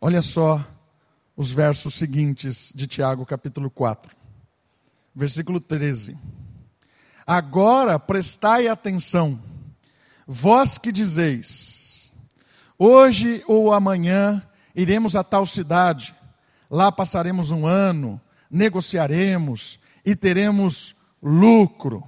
[0.00, 0.64] Olha só
[1.36, 4.16] os versos seguintes de Tiago, capítulo 4,
[5.14, 6.16] versículo 13.
[7.26, 9.42] Agora prestai atenção,
[10.24, 12.12] vós que dizeis:
[12.78, 14.40] hoje ou amanhã
[14.76, 16.14] iremos a tal cidade,
[16.70, 22.06] lá passaremos um ano, negociaremos e teremos lucro.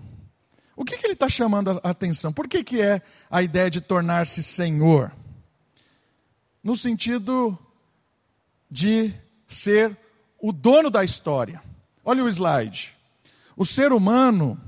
[0.77, 2.33] O que, que ele está chamando a atenção?
[2.33, 5.13] Por que, que é a ideia de tornar-se senhor?
[6.63, 7.59] No sentido
[8.71, 9.13] de
[9.49, 9.99] ser
[10.41, 11.61] o dono da história.
[12.05, 12.97] Olha o slide.
[13.57, 14.61] O ser humano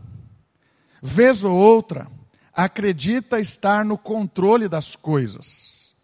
[1.03, 2.07] vez ou outra,
[2.53, 5.95] acredita estar no controle das coisas.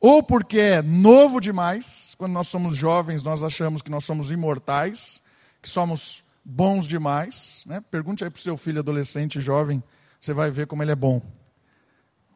[0.00, 5.22] Ou porque é novo demais, quando nós somos jovens, nós achamos que nós somos imortais,
[5.62, 7.64] que somos bons demais.
[7.66, 7.82] Né?
[7.90, 9.82] Pergunte aí para o seu filho adolescente, jovem,
[10.20, 11.20] você vai ver como ele é bom.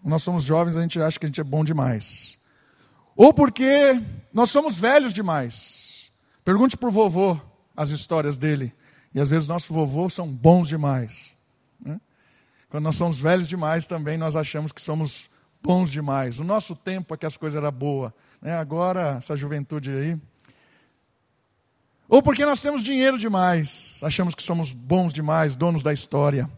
[0.02, 2.38] Nós somos jovens, a gente acha que a gente é bom demais.
[3.14, 6.10] Ou porque nós somos velhos demais.
[6.42, 7.38] Pergunte para o vovô
[7.76, 8.74] as histórias dele.
[9.14, 11.34] E às vezes nossos vovôs são bons demais.
[12.70, 15.28] Quando nós somos velhos demais, também nós achamos que somos
[15.60, 16.38] bons demais.
[16.38, 18.12] O nosso tempo é que as coisas eram boas.
[18.40, 18.56] Né?
[18.56, 20.18] Agora, essa juventude aí.
[22.08, 26.50] Ou porque nós temos dinheiro demais, achamos que somos bons demais, donos da história.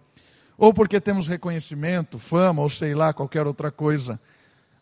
[0.56, 4.20] Ou porque temos reconhecimento, fama, ou sei lá, qualquer outra coisa.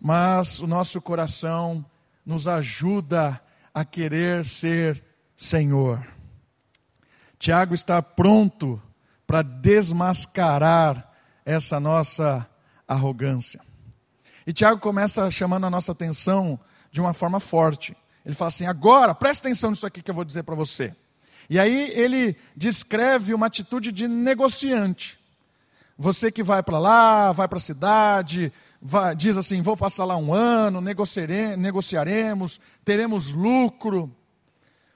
[0.00, 1.84] Mas o nosso coração
[2.24, 3.40] nos ajuda
[3.72, 5.02] a querer ser
[5.36, 6.06] Senhor.
[7.38, 8.80] Tiago está pronto
[9.30, 11.08] para desmascarar
[11.44, 12.44] essa nossa
[12.88, 13.60] arrogância.
[14.44, 16.58] E Tiago começa chamando a nossa atenção
[16.90, 17.96] de uma forma forte.
[18.26, 20.96] Ele fala assim: agora, presta atenção nisso aqui que eu vou dizer para você.
[21.48, 25.16] E aí ele descreve uma atitude de negociante.
[25.96, 30.16] Você que vai para lá, vai para a cidade, vai, diz assim: vou passar lá
[30.16, 34.12] um ano, negociaremos, teremos lucro.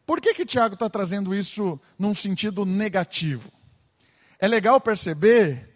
[0.04, 3.52] Por que, que Tiago está trazendo isso num sentido negativo?
[4.38, 5.74] É legal perceber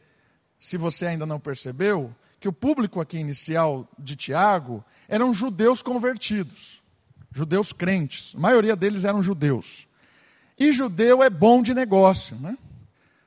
[0.58, 6.82] se você ainda não percebeu, que o público aqui inicial de Tiago eram judeus convertidos,
[7.32, 8.34] judeus crentes.
[8.36, 9.86] A maioria deles eram judeus.
[10.58, 12.56] E judeu é bom de negócio, né?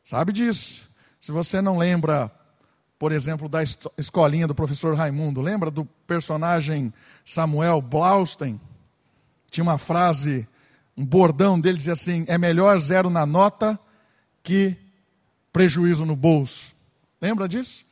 [0.04, 0.90] Sabe disso.
[1.20, 2.32] Se você não lembra,
[3.00, 3.60] por exemplo, da
[3.98, 8.60] escolinha do professor Raimundo, lembra do personagem Samuel Blaustein?
[9.50, 10.48] Tinha uma frase,
[10.98, 13.80] um bordão dele dizia assim: é melhor zero na nota
[14.44, 14.76] que
[15.52, 16.74] prejuízo no bolso.
[17.22, 17.86] Lembra disso?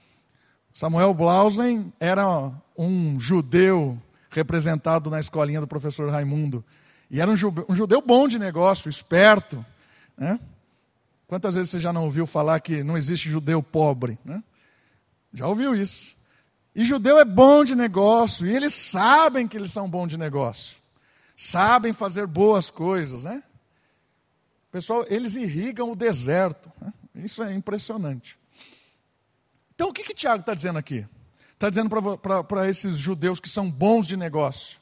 [0.74, 6.64] Samuel Blausen era um judeu representado na escolinha do professor Raimundo.
[7.10, 9.66] E era um judeu, um judeu bom de negócio, esperto.
[10.18, 10.40] Né?
[11.28, 14.20] Quantas vezes você já não ouviu falar que não existe judeu pobre?
[14.24, 14.44] Né?
[15.34, 16.16] Já ouviu isso.
[16.76, 20.78] E judeu é bom de negócio, e eles sabem que eles são bons de negócio.
[21.36, 23.44] Sabem fazer boas coisas, né?
[24.72, 26.72] Pessoal, eles irrigam o deserto.
[26.80, 26.94] Né?
[27.24, 28.38] Isso é impressionante.
[29.76, 31.08] Então o que, que Tiago está dizendo aqui?
[31.54, 31.90] Está dizendo
[32.48, 34.80] para esses judeus que são bons de negócio: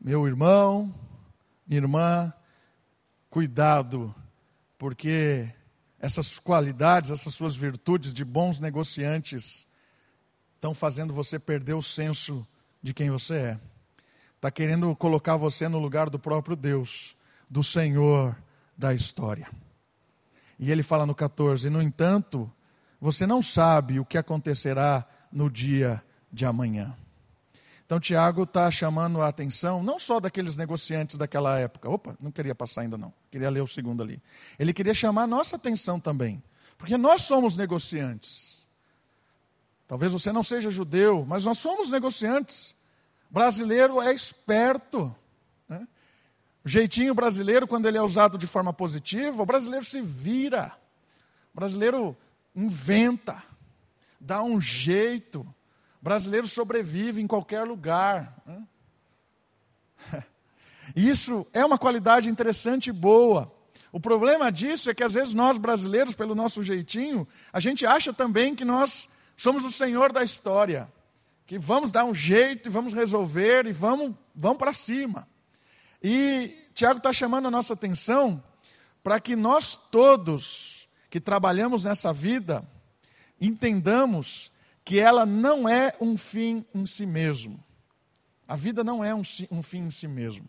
[0.00, 0.94] meu irmão,
[1.66, 2.32] minha irmã,
[3.28, 4.14] cuidado,
[4.78, 5.52] porque
[5.98, 9.66] essas qualidades, essas suas virtudes de bons negociantes
[10.54, 12.46] estão fazendo você perder o senso
[12.82, 13.60] de quem você é.
[14.36, 17.16] Está querendo colocar você no lugar do próprio Deus,
[17.50, 18.36] do Senhor
[18.76, 19.48] da história.
[20.58, 22.50] E ele fala no 14: No entanto,
[23.00, 26.02] você não sabe o que acontecerá no dia
[26.32, 26.96] de amanhã.
[27.88, 31.88] Então, Tiago está chamando a atenção não só daqueles negociantes daquela época.
[31.88, 33.14] Opa, não queria passar ainda não.
[33.30, 34.22] Queria ler o segundo ali.
[34.58, 36.42] Ele queria chamar a nossa atenção também.
[36.76, 38.58] Porque nós somos negociantes.
[39.86, 42.76] Talvez você não seja judeu, mas nós somos negociantes.
[43.30, 45.16] Brasileiro é esperto.
[46.68, 50.70] O jeitinho brasileiro, quando ele é usado de forma positiva, o brasileiro se vira.
[51.54, 52.14] O brasileiro
[52.54, 53.42] inventa,
[54.20, 55.46] dá um jeito
[56.02, 58.36] brasileiro sobrevive em qualquer lugar.
[58.44, 58.66] Né?
[60.94, 63.50] Isso é uma qualidade interessante e boa.
[63.90, 68.12] O problema disso é que às vezes nós brasileiros, pelo nosso jeitinho, a gente acha
[68.12, 69.08] também que nós
[69.38, 70.92] somos o senhor da história,
[71.46, 75.26] que vamos dar um jeito e vamos resolver e vamos, vamos para cima.
[76.02, 78.42] E Tiago está chamando a nossa atenção
[79.02, 82.62] para que nós todos que trabalhamos nessa vida
[83.40, 84.52] entendamos
[84.84, 87.62] que ela não é um fim em si mesmo.
[88.46, 90.48] A vida não é um, um fim em si mesmo.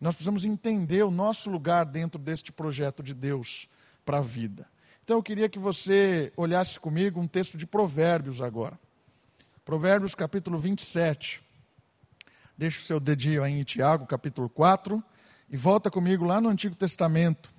[0.00, 3.68] Nós precisamos entender o nosso lugar dentro deste projeto de Deus
[4.04, 4.66] para a vida.
[5.04, 8.78] Então eu queria que você olhasse comigo um texto de Provérbios agora.
[9.64, 11.42] Provérbios capítulo 27.
[12.60, 15.02] Deixa o seu dedinho aí em Tiago, capítulo 4,
[15.48, 17.50] e volta comigo lá no Antigo Testamento.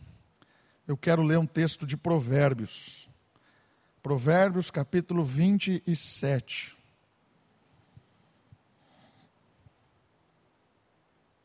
[0.87, 3.09] Eu quero ler um texto de Provérbios.
[4.03, 6.77] Provérbios capítulo 27.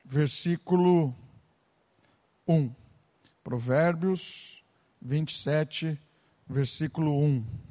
[0.05, 1.17] Versículo
[2.47, 2.71] 1.
[3.43, 4.63] Provérbios
[5.01, 5.99] 27,
[6.47, 7.66] versículo 1.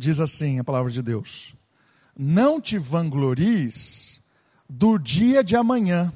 [0.00, 1.54] Diz assim a palavra de Deus:
[2.16, 4.18] Não te vanglories
[4.66, 6.10] do dia de amanhã,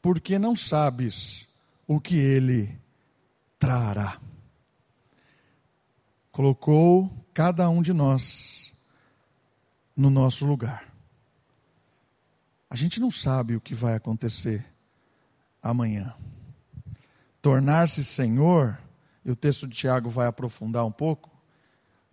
[0.00, 1.46] porque não sabes
[1.86, 2.76] o que ele
[3.56, 4.20] trará.
[6.32, 8.72] Colocou cada um de nós
[9.96, 10.92] no nosso lugar.
[12.68, 14.66] A gente não sabe o que vai acontecer
[15.62, 16.16] amanhã.
[17.40, 18.76] Tornar-se Senhor,
[19.24, 21.31] e o texto de Tiago vai aprofundar um pouco,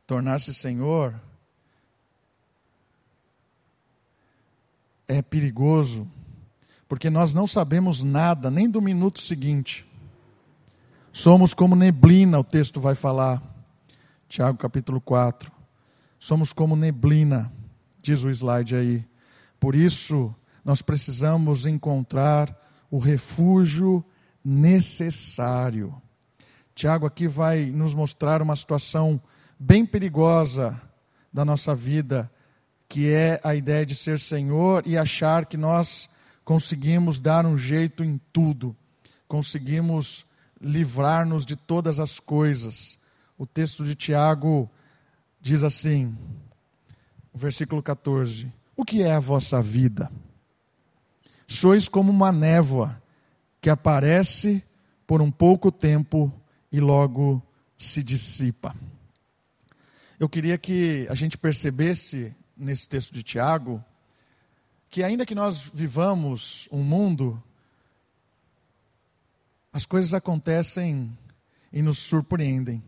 [0.10, 1.22] tornar-se Senhor
[5.08, 6.08] é perigoso
[6.88, 9.88] porque nós não sabemos nada, nem do minuto seguinte.
[11.14, 13.40] Somos como neblina, o texto vai falar,
[14.28, 15.52] Tiago capítulo 4.
[16.20, 17.54] Somos como neblina,
[18.02, 19.06] diz o slide aí.
[19.60, 20.34] Por isso,
[20.66, 24.04] nós precisamos encontrar o refúgio
[24.44, 26.02] necessário.
[26.74, 29.22] Tiago aqui vai nos mostrar uma situação
[29.60, 30.82] bem perigosa
[31.34, 32.32] da nossa vida,
[32.88, 36.10] que é a ideia de ser Senhor e achar que nós
[36.46, 38.76] conseguimos dar um jeito em tudo,
[39.28, 40.26] conseguimos
[40.62, 42.98] livrar-nos de todas as coisas.
[43.38, 44.70] O texto de Tiago
[45.42, 46.18] diz assim,
[47.34, 50.10] versículo 14: O que é a vossa vida?
[51.48, 53.02] Sois como uma névoa
[53.62, 54.64] que aparece
[55.06, 56.32] por um pouco tempo
[56.72, 57.42] e logo
[57.78, 58.76] se dissipa.
[60.20, 63.82] Eu queria que a gente percebesse nesse texto de Tiago
[64.90, 67.42] que ainda que nós vivamos um mundo,
[69.72, 71.18] as coisas acontecem
[71.72, 72.84] e nos surpreendem.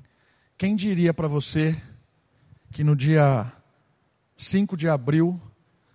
[0.58, 1.82] Quem diria para você
[2.70, 3.50] que no dia
[4.36, 5.40] 5 de abril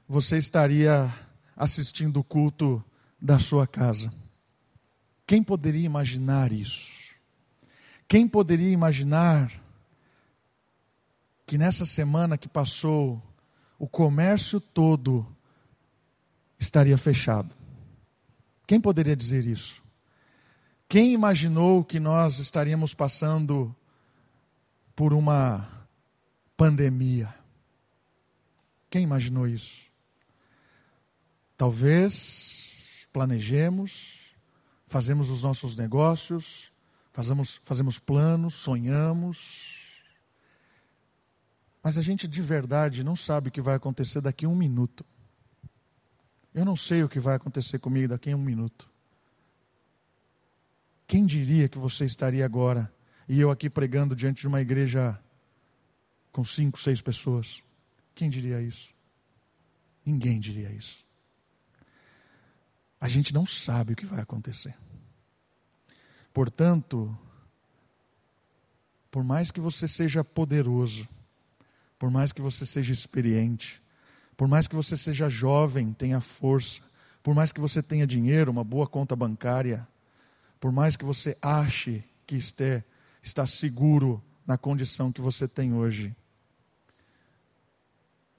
[0.09, 1.12] você estaria
[1.55, 2.82] assistindo o culto
[3.20, 4.11] da sua casa?
[5.26, 7.14] Quem poderia imaginar isso?
[8.09, 9.66] Quem poderia imaginar
[11.47, 13.23] que nessa semana que passou,
[13.79, 15.25] o comércio todo
[16.59, 17.55] estaria fechado.
[18.67, 19.81] Quem poderia dizer isso?
[20.89, 23.75] Quem imaginou que nós estaríamos passando
[24.95, 25.69] por uma
[26.57, 27.33] pandemia?
[28.91, 29.87] Quem imaginou isso?
[31.57, 32.83] Talvez
[33.13, 34.19] planejemos,
[34.89, 36.71] fazemos os nossos negócios,
[37.13, 39.86] fazemos, fazemos planos, sonhamos,
[41.87, 45.07] mas a gente de verdade não sabe o que vai acontecer daqui a um minuto.
[46.53, 48.91] Eu não sei o que vai acontecer comigo daqui a um minuto.
[51.07, 52.93] Quem diria que você estaria agora
[53.28, 55.16] e eu aqui pregando diante de uma igreja
[56.32, 57.62] com cinco, seis pessoas?
[58.16, 58.91] Quem diria isso?
[60.05, 61.07] Ninguém diria isso.
[63.01, 64.76] A gente não sabe o que vai acontecer.
[66.34, 67.16] Portanto,
[69.09, 71.09] por mais que você seja poderoso,
[71.99, 73.83] por mais que você seja experiente,
[74.37, 76.83] por mais que você seja jovem, tenha força,
[77.23, 79.87] por mais que você tenha dinheiro, uma boa conta bancária,
[80.61, 82.85] por mais que você ache que este,
[83.23, 86.15] está seguro na condição que você tem hoje,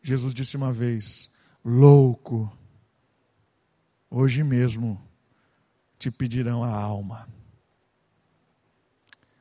[0.01, 1.29] Jesus disse uma vez:
[1.65, 2.49] louco,
[4.09, 5.01] hoje mesmo
[5.99, 7.27] te pedirão a alma.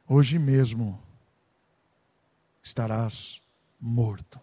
[0.09, 1.01] Hoje mesmo
[2.63, 3.41] estarás
[3.81, 4.41] morto.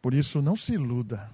[0.00, 1.30] Por isso, não se iluda.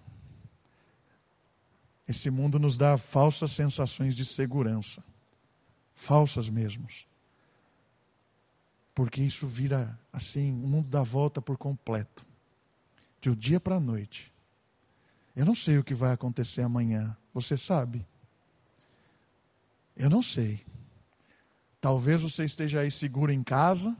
[2.06, 5.02] Esse mundo nos dá falsas sensações de segurança,
[5.94, 7.06] falsas mesmos.
[8.94, 12.26] Porque isso vira assim, o mundo dá volta por completo,
[13.20, 14.32] de um dia para a noite.
[15.34, 18.06] Eu não sei o que vai acontecer amanhã, você sabe?
[19.96, 20.64] Eu não sei.
[21.80, 23.96] Talvez você esteja aí seguro em casa,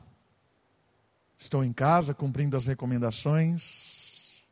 [1.41, 4.43] estou em casa cumprindo as recomendações,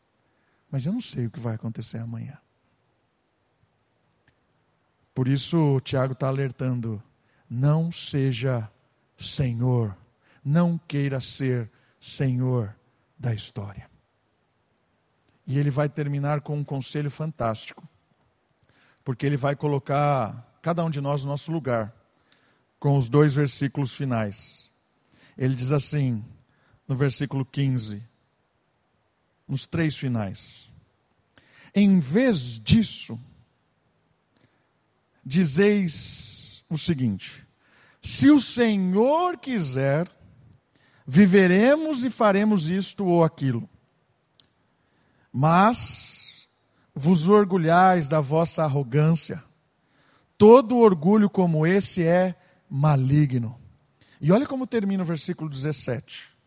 [0.70, 2.38] mas eu não sei o que vai acontecer amanhã.
[5.14, 7.02] Por isso, o Tiago está alertando:
[7.48, 8.70] não seja
[9.18, 9.94] senhor,
[10.42, 11.70] não queira ser
[12.00, 12.74] senhor
[13.18, 13.88] da história.
[15.46, 17.86] E ele vai terminar com um conselho fantástico,
[19.04, 21.94] porque ele vai colocar cada um de nós no nosso lugar,
[22.78, 24.70] com os dois versículos finais.
[25.36, 26.24] Ele diz assim,
[26.88, 28.02] no versículo 15,
[29.46, 30.68] nos três finais:
[31.74, 33.20] Em vez disso,
[35.24, 37.46] dizeis o seguinte:
[38.02, 40.10] se o Senhor quiser,
[41.06, 43.68] viveremos e faremos isto ou aquilo.
[45.30, 46.48] Mas
[46.94, 49.44] vos orgulhais da vossa arrogância.
[50.38, 52.34] Todo orgulho como esse é
[52.68, 53.60] maligno.
[54.20, 56.37] E olha como termina o versículo 17.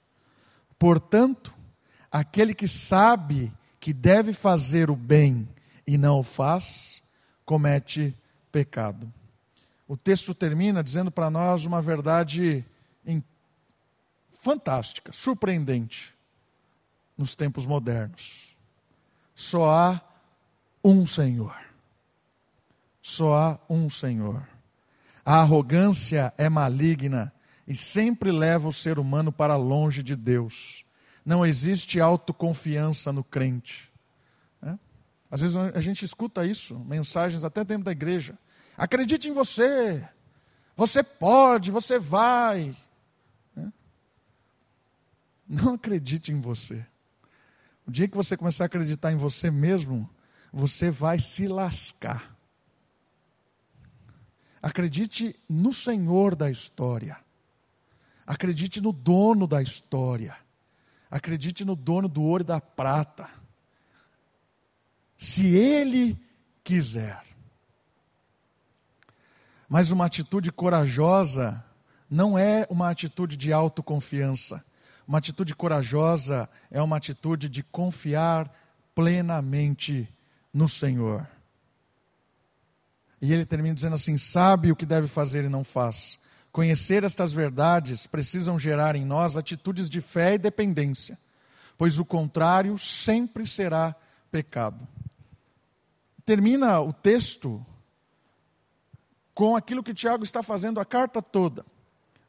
[0.82, 1.54] Portanto,
[2.12, 5.48] aquele que sabe que deve fazer o bem
[5.86, 7.04] e não o faz,
[7.46, 8.18] comete
[8.52, 9.14] pecado.
[9.88, 12.66] O texto termina dizendo para nós uma verdade
[14.32, 16.16] fantástica, surpreendente
[17.16, 18.58] nos tempos modernos.
[19.36, 20.02] Só há
[20.84, 21.56] um Senhor.
[23.04, 24.50] Só há um Senhor.
[25.24, 27.32] A arrogância é maligna
[27.68, 30.86] e sempre leva o ser humano para longe de Deus.
[31.26, 33.92] Não existe autoconfiança no crente.
[35.32, 38.38] Às vezes a gente escuta isso, mensagens até dentro da igreja.
[38.78, 40.06] Acredite em você.
[40.76, 42.76] Você pode, você vai.
[45.48, 46.86] Não acredite em você.
[47.88, 50.10] O dia que você começar a acreditar em você mesmo,
[50.52, 52.36] você vai se lascar.
[54.62, 57.18] Acredite no Senhor da história.
[58.26, 60.36] Acredite no dono da história.
[61.10, 63.30] Acredite no dono do ouro e da prata
[65.22, 66.20] se Ele
[66.64, 67.22] quiser.
[69.70, 71.64] Mas uma atitude corajosa
[72.10, 74.66] não é uma atitude de autoconfiança.
[75.08, 78.52] Uma atitude corajosa é uma atitude de confiar
[78.96, 80.10] plenamente
[80.52, 81.28] no Senhor.
[83.22, 86.20] E ele termina dizendo assim: sabe o que deve fazer e não faz.
[86.52, 91.18] Conhecer estas verdades precisam gerar em nós atitudes de fé e dependência,
[91.78, 93.96] pois o contrário sempre será
[94.32, 94.88] pecado
[96.32, 97.66] termina o texto
[99.34, 101.66] com aquilo que Tiago está fazendo a carta toda.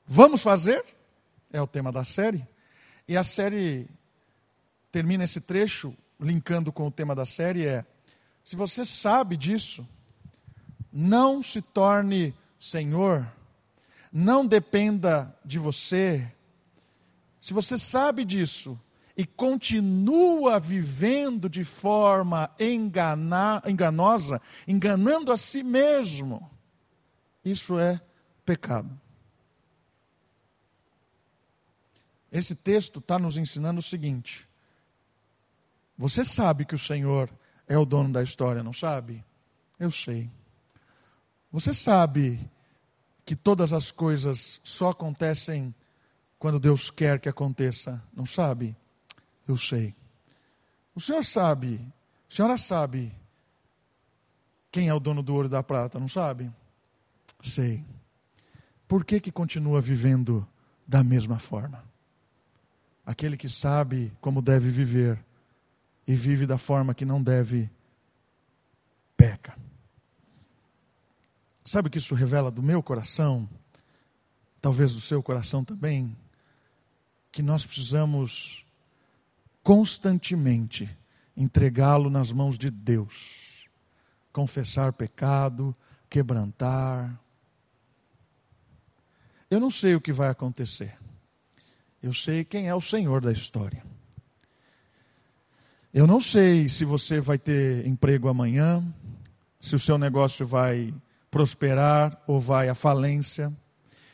[0.05, 0.85] Vamos fazer?
[1.53, 2.45] É o tema da série.
[3.07, 3.89] E a série
[4.91, 7.85] termina esse trecho linkando com o tema da série é:
[8.43, 9.87] se você sabe disso,
[10.93, 13.25] não se torne senhor,
[14.13, 16.31] não dependa de você.
[17.41, 18.79] Se você sabe disso,
[19.17, 26.51] e continua vivendo de forma engana, enganosa, enganando a si mesmo,
[27.45, 28.01] isso é
[28.45, 28.99] pecado.
[32.31, 34.49] Esse texto está nos ensinando o seguinte:
[35.97, 37.31] você sabe que o Senhor
[37.69, 39.23] é o dono da história, não sabe?
[39.79, 40.31] Eu sei.
[41.51, 42.41] Você sabe
[43.25, 45.75] que todas as coisas só acontecem
[46.39, 48.77] quando Deus quer que aconteça, não sabe?
[49.47, 49.95] Eu sei.
[50.95, 51.81] O senhor sabe,
[52.31, 53.15] a senhora sabe
[54.71, 56.51] quem é o dono do ouro e da prata, não sabe?
[57.41, 57.85] Sei.
[58.89, 60.47] Por que, que continua vivendo
[60.87, 61.85] da mesma forma?
[63.05, 65.23] Aquele que sabe como deve viver
[66.07, 67.71] e vive da forma que não deve,
[69.17, 69.57] peca.
[71.73, 73.49] Sabe o que isso revela do meu coração?
[74.61, 76.15] Talvez do seu coração também?
[77.31, 78.63] Que nós precisamos
[79.63, 80.87] constantemente
[81.35, 83.71] entregá-lo nas mãos de Deus,
[84.35, 85.75] confessar pecado,
[86.11, 87.19] quebrantar.
[89.51, 90.99] Eu não sei o que vai acontecer.
[92.03, 93.83] Eu sei quem é o Senhor da história.
[95.91, 98.87] Eu não sei se você vai ter emprego amanhã,
[99.59, 100.93] se o seu negócio vai
[101.33, 103.51] prosperar ou vai à falência.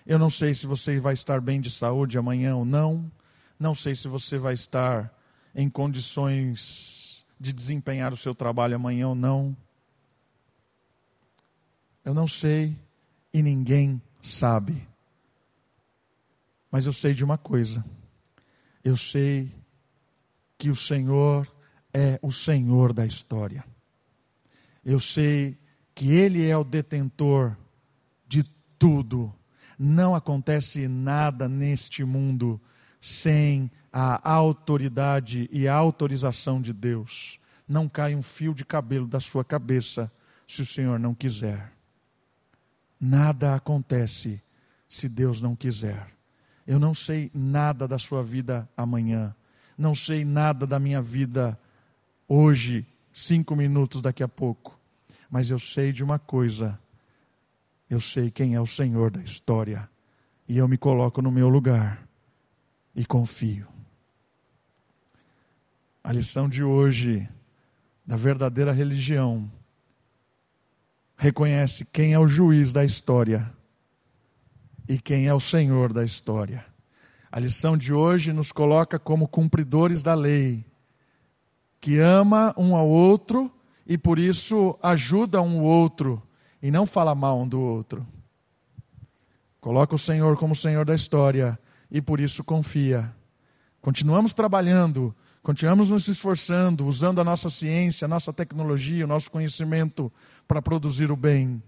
[0.07, 3.11] Eu não sei se você vai estar bem de saúde amanhã ou não.
[3.59, 5.13] Não sei se você vai estar
[5.53, 9.55] em condições de desempenhar o seu trabalho amanhã ou não.
[12.05, 12.79] Eu não sei
[13.35, 14.87] e ninguém sabe.
[16.71, 17.85] Mas eu sei de uma coisa.
[18.85, 19.53] Eu sei
[20.57, 21.53] que o Senhor
[21.93, 23.65] é o Senhor da história.
[24.85, 25.59] Eu sei
[25.99, 27.57] que Ele é o detentor
[28.29, 28.45] de
[28.79, 29.35] tudo.
[29.77, 32.61] Não acontece nada neste mundo
[33.01, 37.41] sem a autoridade e a autorização de Deus.
[37.67, 40.09] Não cai um fio de cabelo da sua cabeça
[40.47, 41.73] se o Senhor não quiser.
[43.01, 44.41] Nada acontece
[44.89, 46.13] se Deus não quiser.
[46.65, 49.35] Eu não sei nada da sua vida amanhã.
[49.77, 51.59] Não sei nada da minha vida
[52.29, 54.78] hoje, cinco minutos daqui a pouco.
[55.31, 56.79] Mas eu sei de uma coisa:
[57.89, 59.89] eu sei quem é o Senhor da história.
[60.49, 62.07] E eu me coloco no meu lugar
[62.95, 63.67] e confio.
[66.03, 67.29] A lição de hoje
[68.07, 69.51] da verdadeira religião
[71.17, 73.53] reconhece quem é o juiz da história
[74.89, 76.65] e quem é o Senhor da história.
[77.31, 80.65] A lição de hoje nos coloca como cumpridores da lei
[81.79, 83.53] que ama um ao outro
[83.89, 86.23] e por isso ajuda um ao outro
[86.63, 88.07] e não fala mal um do outro.
[89.63, 91.59] Coloca o Senhor como Senhor da história
[91.91, 93.11] e por isso confia.
[93.81, 100.13] Continuamos trabalhando, continuamos nos esforçando, usando a nossa ciência, a nossa tecnologia, o nosso conhecimento
[100.47, 101.63] para produzir o bem.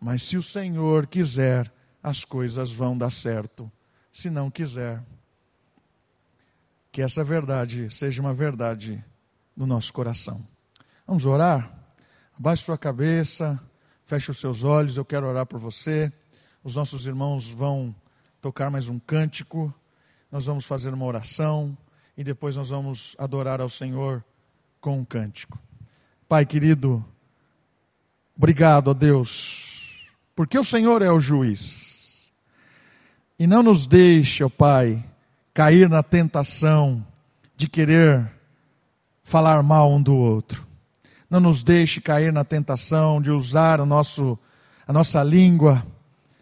[0.00, 1.72] Mas se o Senhor quiser,
[2.02, 3.70] as coisas vão dar certo.
[4.12, 5.02] Se não quiser,
[6.90, 9.02] que essa verdade seja uma verdade
[9.56, 10.44] no nosso coração.
[11.06, 11.72] Vamos orar?
[12.36, 13.62] Abaixe sua cabeça,
[14.04, 16.12] feche os seus olhos, eu quero orar por você.
[16.64, 17.94] Os nossos irmãos vão
[18.40, 19.72] tocar mais um cântico,
[20.32, 21.78] nós vamos fazer uma oração
[22.16, 24.24] e depois nós vamos adorar ao Senhor
[24.80, 25.56] com um cântico.
[26.28, 27.04] Pai querido,
[28.36, 32.32] obrigado a Deus, porque o Senhor é o juiz.
[33.38, 35.08] E não nos deixe, ó Pai,
[35.54, 37.06] cair na tentação
[37.56, 38.28] de querer
[39.22, 40.65] falar mal um do outro.
[41.28, 44.38] Não nos deixe cair na tentação de usar o nosso,
[44.86, 45.84] a nossa língua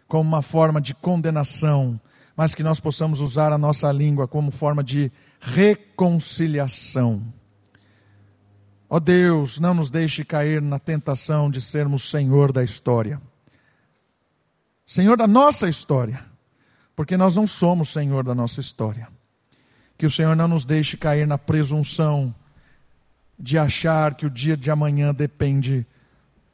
[0.07, 1.99] como uma forma de condenação,
[2.35, 7.21] mas que nós possamos usar a nossa língua como forma de reconciliação.
[8.87, 13.19] Ó oh Deus, não nos deixe cair na tentação de sermos Senhor da história.
[14.85, 16.23] Senhor da nossa história,
[16.95, 19.07] porque nós não somos Senhor da nossa história.
[19.97, 22.33] Que o Senhor não nos deixe cair na presunção
[23.37, 25.85] de achar que o dia de amanhã depende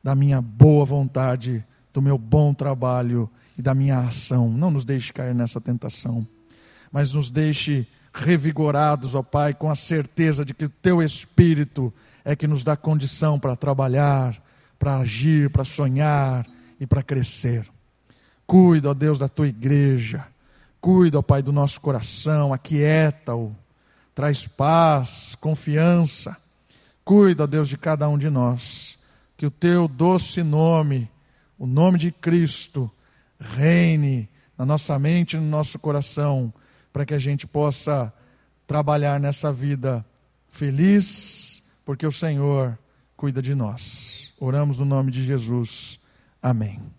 [0.04, 1.64] da minha boa vontade,
[1.94, 4.50] do meu bom trabalho e da minha ação.
[4.50, 6.28] Não nos deixe cair nessa tentação,
[6.92, 11.94] mas nos deixe revigorados, ó Pai, com a certeza de que o Teu Espírito
[12.26, 14.42] é que nos dá condição para trabalhar,
[14.78, 16.46] para agir, para sonhar
[16.80, 17.66] e para crescer.
[18.46, 20.26] Cuida, ó Deus, da Tua igreja.
[20.82, 23.56] Cuida, ó Pai, do nosso coração, aquieta-o,
[24.14, 26.36] traz paz, confiança
[27.04, 28.98] Cuida, Deus, de cada um de nós.
[29.38, 31.10] Que o teu doce nome,
[31.58, 32.90] o nome de Cristo,
[33.40, 36.54] reine na nossa mente e no nosso coração,
[36.94, 38.14] para que a gente possa
[38.68, 40.06] trabalhar nessa vida
[40.48, 42.78] feliz, porque o Senhor
[43.18, 44.34] cuida de nós.
[44.40, 46.00] Oramos no nome de Jesus.
[46.42, 46.92] Amém.